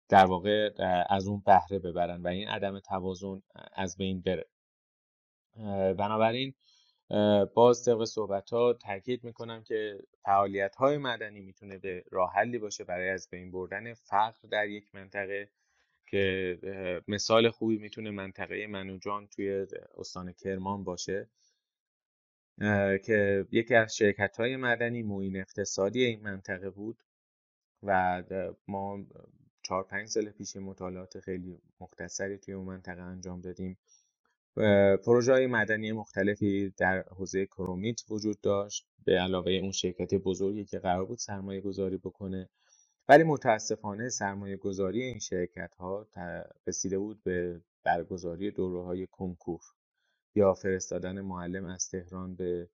در 0.09 0.25
واقع 0.25 0.69
از 1.09 1.27
اون 1.27 1.43
بهره 1.45 1.79
ببرن 1.79 2.21
و 2.21 2.27
این 2.27 2.47
عدم 2.47 2.79
توازن 2.79 3.41
از 3.73 3.97
بین 3.97 4.21
بره. 4.21 4.45
بنابراین 5.97 6.53
باز 7.53 7.85
طبق 7.85 8.03
صحبت 8.03 8.49
ها 8.49 8.73
تاکید 8.73 9.23
می‌کنم 9.23 9.63
که 9.63 9.99
فعالیت 10.25 10.75
های 10.75 10.97
مدنی 10.97 11.41
می‌تونه 11.41 11.77
به 11.77 12.03
راه 12.11 12.33
باشه 12.61 12.83
برای 12.83 13.09
از 13.09 13.29
بین 13.31 13.51
بردن 13.51 13.93
فقر 13.93 14.47
در 14.51 14.69
یک 14.69 14.95
منطقه 14.95 15.49
که 16.05 16.59
مثال 17.07 17.49
خوبی 17.49 17.77
می‌تونه 17.77 18.11
منطقه 18.11 18.67
منوجان 18.67 19.27
توی 19.27 19.65
استان 19.97 20.31
کرمان 20.33 20.83
باشه. 20.83 21.29
که 23.05 23.47
یکی 23.51 23.75
از 23.75 23.95
شرکت 23.95 24.37
های 24.39 24.55
مدنی 24.55 25.03
موین 25.03 25.37
اقتصادی 25.37 26.03
این 26.03 26.21
منطقه 26.21 26.69
بود 26.69 27.03
و 27.83 28.23
ما 28.67 28.99
چهار 29.63 29.83
پنج 29.83 30.07
سال 30.07 30.29
پیش 30.29 30.55
مطالعات 30.55 31.19
خیلی 31.19 31.61
مختصری 31.79 32.37
توی 32.37 32.53
اون 32.53 32.65
منطقه 32.65 33.01
انجام 33.01 33.41
دادیم. 33.41 33.77
پروژه 35.05 35.31
های 35.31 35.47
مدنی 35.47 35.91
مختلفی 35.91 36.73
در 36.77 37.01
حوزه 37.01 37.45
کرومیت 37.45 38.01
وجود 38.09 38.41
داشت 38.41 38.87
به 39.05 39.19
علاوه 39.19 39.51
اون 39.51 39.71
شرکت 39.71 40.13
بزرگی 40.13 40.65
که 40.65 40.79
قرار 40.79 41.05
بود 41.05 41.17
سرمایه 41.17 41.61
گذاری 41.61 41.97
بکنه. 41.97 42.49
ولی 43.07 43.23
متاسفانه 43.23 44.09
سرمایه 44.09 44.57
گذاری 44.57 45.03
این 45.03 45.19
شرکت 45.19 45.75
ها 45.75 46.07
رسیده 46.67 46.97
بود 46.97 47.23
به 47.23 47.61
برگزاری 47.83 48.51
دوره 48.51 48.83
های 48.83 49.07
کنکور. 49.07 49.61
یا 50.35 50.53
فرستادن 50.53 51.21
معلم 51.21 51.65
از 51.65 51.89
تهران 51.89 52.35
به 52.35 52.69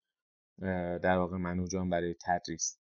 در 1.03 1.17
واقع 1.17 1.37
منوجان 1.37 1.89
برای 1.89 2.15
تدریس. 2.21 2.77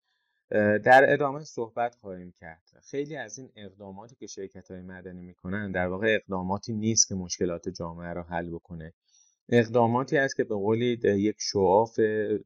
در 0.84 1.12
ادامه 1.12 1.44
صحبت 1.44 1.94
خواهیم 1.94 2.32
کرد. 2.32 2.62
خیلی 2.90 3.16
از 3.16 3.38
این 3.38 3.50
اقداماتی 3.56 4.16
که 4.16 4.26
شرکت 4.26 4.70
های 4.70 4.80
مدنی 4.80 5.20
می‌کنن 5.20 5.72
در 5.72 5.86
واقع 5.86 6.14
اقداماتی 6.14 6.72
نیست 6.72 7.08
که 7.08 7.14
مشکلات 7.14 7.68
جامعه 7.68 8.12
را 8.12 8.22
حل 8.22 8.50
بکنه. 8.50 8.92
اقداماتی 9.48 10.18
است 10.18 10.36
که 10.36 10.44
به 10.44 10.54
قولی 10.54 10.98
یک 11.04 11.36
شعاف 11.38 12.00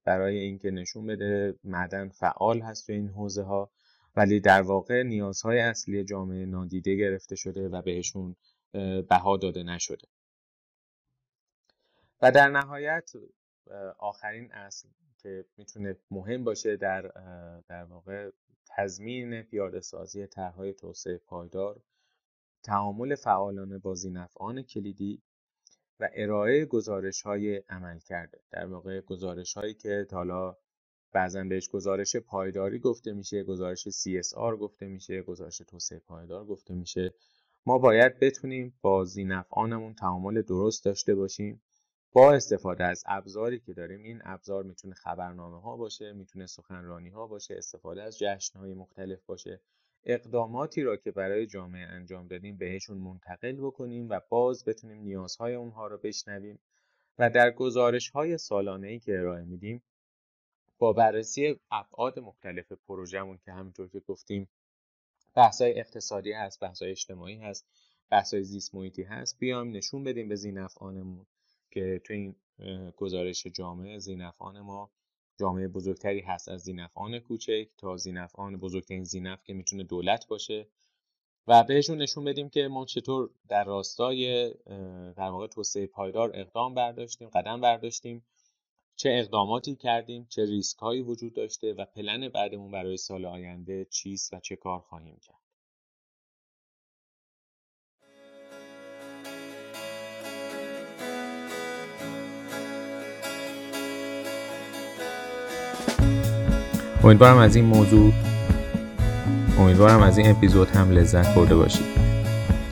برای 0.05 0.39
اینکه 0.39 0.71
نشون 0.71 1.07
بده 1.07 1.55
معدن 1.65 2.09
فعال 2.09 2.61
هست 2.61 2.87
تو 2.87 2.93
این 2.93 3.09
حوزه 3.09 3.43
ها 3.43 3.71
ولی 4.17 4.41
در 4.41 4.63
واقع 4.63 5.03
نیازهای 5.03 5.59
اصلی 5.59 6.05
جامعه 6.05 6.47
نادیده 6.47 6.95
گرفته 6.95 7.37
شده 7.37 7.69
و 7.69 7.83
بهشون 7.83 8.37
بها 9.09 9.37
داده 9.37 9.63
نشده. 9.63 10.09
و 12.23 12.33
در 12.33 12.49
نهایت 12.49 13.11
آخرین 13.99 14.53
اصل 14.53 14.89
که 15.19 15.45
می‌تونه 15.57 15.97
مهم 16.11 16.45
باشه 16.45 16.77
در 16.77 17.03
در 17.69 17.85
واقع 17.85 18.31
تضمین 18.67 19.43
پیاده 19.43 19.81
سازی 19.81 20.27
طرحهای 20.27 20.75
توسعه 20.75 21.19
پایدار 21.19 21.83
تعامل 22.63 23.15
فعالانه 23.15 23.79
با 23.79 23.95
زینفعان 23.95 24.63
کلیدی 24.63 25.23
و 26.01 26.09
ارائه 26.15 26.65
گزارش 26.65 27.23
های 27.23 27.57
عمل 27.57 27.99
کرده 27.99 28.41
در 28.51 28.67
واقع 28.67 29.01
گزارش 29.01 29.55
هایی 29.55 29.75
که 29.75 30.07
حالا 30.13 30.57
بعضا 31.13 31.45
بهش 31.45 31.69
گزارش 31.69 32.17
پایداری 32.17 32.79
گفته 32.79 33.13
میشه 33.13 33.43
گزارش 33.43 33.89
CSR 33.89 34.57
گفته 34.61 34.87
میشه 34.87 35.23
گزارش 35.23 35.59
توسعه 35.59 35.99
پایدار 35.99 36.45
گفته 36.45 36.75
میشه. 36.75 37.15
ما 37.67 37.79
باید 37.79 38.19
بتونیم 38.19 38.79
با 38.83 39.05
زینفعانمون 39.05 39.95
تعامل 39.95 40.43
درست 40.43 40.85
داشته 40.85 41.15
باشیم. 41.15 41.63
با 42.13 42.33
استفاده 42.33 42.85
از 42.85 43.05
ابزاری 43.07 43.61
که 43.61 43.73
داریم 43.73 44.03
این 44.03 44.21
ابزار 44.25 44.65
می‌تونه 44.65 44.95
خبرنامه 44.95 45.61
ها 45.61 45.77
باشه 45.77 46.13
می‌تونه 46.13 46.47
سخنرانی 46.47 47.09
ها 47.09 47.27
باشه 47.27 47.55
استفاده 47.55 48.03
از 48.03 48.19
جشن 48.19 48.59
های 48.59 48.75
مختلف 48.75 49.25
باشه. 49.27 49.61
اقداماتی 50.05 50.83
را 50.83 50.97
که 50.97 51.11
برای 51.11 51.47
جامعه 51.47 51.87
انجام 51.87 52.27
دادیم 52.27 52.57
بهشون 52.57 52.99
منتقل 52.99 53.53
بکنیم 53.53 54.09
و 54.11 54.21
باز 54.29 54.65
بتونیم 54.65 55.03
نیازهای 55.03 55.55
اونها 55.55 55.87
رو 55.87 55.99
بشنویم 55.99 56.59
و 57.19 57.31
در 57.31 57.51
گزارش 57.51 58.11
های 58.11 58.39
سالانه 58.39 58.89
ای 58.89 58.99
که 58.99 59.19
ارائه 59.19 59.45
میدیم 59.45 59.83
با 60.79 60.93
بررسی 60.93 61.61
ابعاد 61.71 62.19
مختلف 62.19 62.73
پروژهمون 62.73 63.39
که 63.45 63.53
همینطور 63.53 63.89
که 63.89 64.01
گفتیم 64.01 64.49
بحث 65.35 65.61
های 65.63 65.81
اقتصادی 65.81 66.33
هست 66.33 66.61
بحث 66.61 66.83
های 66.83 66.91
اجتماعی 66.91 67.37
هست 67.37 67.67
بحث 68.11 68.35
های 68.35 68.45
زیست 68.45 68.75
محیطی 68.75 69.03
هست 69.03 69.39
بیایم 69.39 69.71
نشون 69.71 70.05
بدیم 70.05 70.29
به 70.29 70.35
زینفعانمون. 70.35 71.27
که 71.71 72.01
تو 72.05 72.15
این 72.15 72.35
گزارش 72.97 73.47
جامعه 73.47 73.99
زینفعان 73.99 74.61
ما 74.61 74.91
جامعه 75.41 75.69
بزرگتری 75.69 76.21
هست 76.21 76.49
از 76.49 76.61
زینفعان 76.61 77.19
کوچک 77.19 77.69
تا 77.77 77.97
زینفعان 77.97 78.57
بزرگترین 78.57 79.05
زینف 79.05 79.45
که 79.45 79.55
می‌تونه 79.55 79.83
دولت 79.83 80.27
باشه. 80.27 80.67
و 81.47 81.65
بهشون 81.65 81.99
نشون 81.99 82.25
بدیم 82.25 82.49
که 82.49 82.69
ما 82.69 82.85
چطور 82.85 83.31
در 83.49 83.65
راستای 83.65 84.55
در 85.17 85.31
واقع 85.31 85.47
توسعه 85.47 85.87
پایدار 85.87 86.31
اقدام 86.35 86.75
برداشتیم 86.75 87.29
قدم 87.29 87.61
برداشتیم 87.61 88.25
چه 88.97 89.11
اقداماتی 89.13 89.77
کردیم 89.77 90.27
چه 90.29 90.45
ریسک 90.45 90.79
هایی 90.79 91.03
وجود 91.03 91.35
داشته 91.35 91.73
و 91.73 91.85
پلن 91.85 92.29
بعدمون 92.29 92.71
برای 92.71 92.97
سال 92.97 93.25
آینده 93.25 93.85
چیست 93.85 94.35
و 94.35 94.41
چه 94.41 94.57
کار 94.57 94.81
خواهیم 94.81 95.17
کرد. 95.23 95.48
امیدوارم 107.05 107.37
از 107.37 107.57
این 107.57 107.65
موضوع 107.65 108.13
امیدوارم 109.59 110.03
از 110.03 110.19
این 110.19 110.31
اپیزود 110.31 110.71
هم 110.71 110.91
لذت 110.91 111.35
برده 111.35 111.57
باشید. 111.57 111.87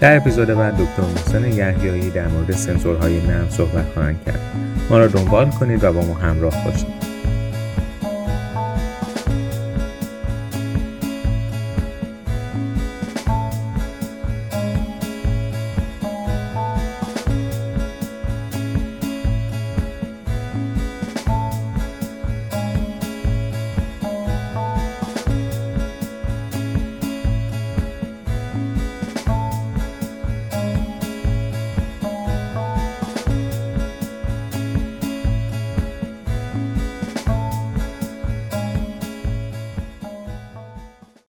در 0.00 0.16
اپیزود 0.16 0.48
بعد 0.48 0.74
دکتر 0.74 1.02
محسن 1.02 1.52
یحیایی 1.52 2.10
در 2.10 2.28
مورد 2.28 2.52
سنسورهای 2.52 3.26
نرم 3.26 3.50
صحبت 3.50 3.84
خواهند 3.94 4.20
کرد. 4.26 4.40
ما 4.90 4.98
را 4.98 5.06
دنبال 5.06 5.50
کنید 5.50 5.84
و 5.84 5.92
با 5.92 6.02
ما 6.02 6.14
همراه 6.14 6.64
باشید. 6.64 7.05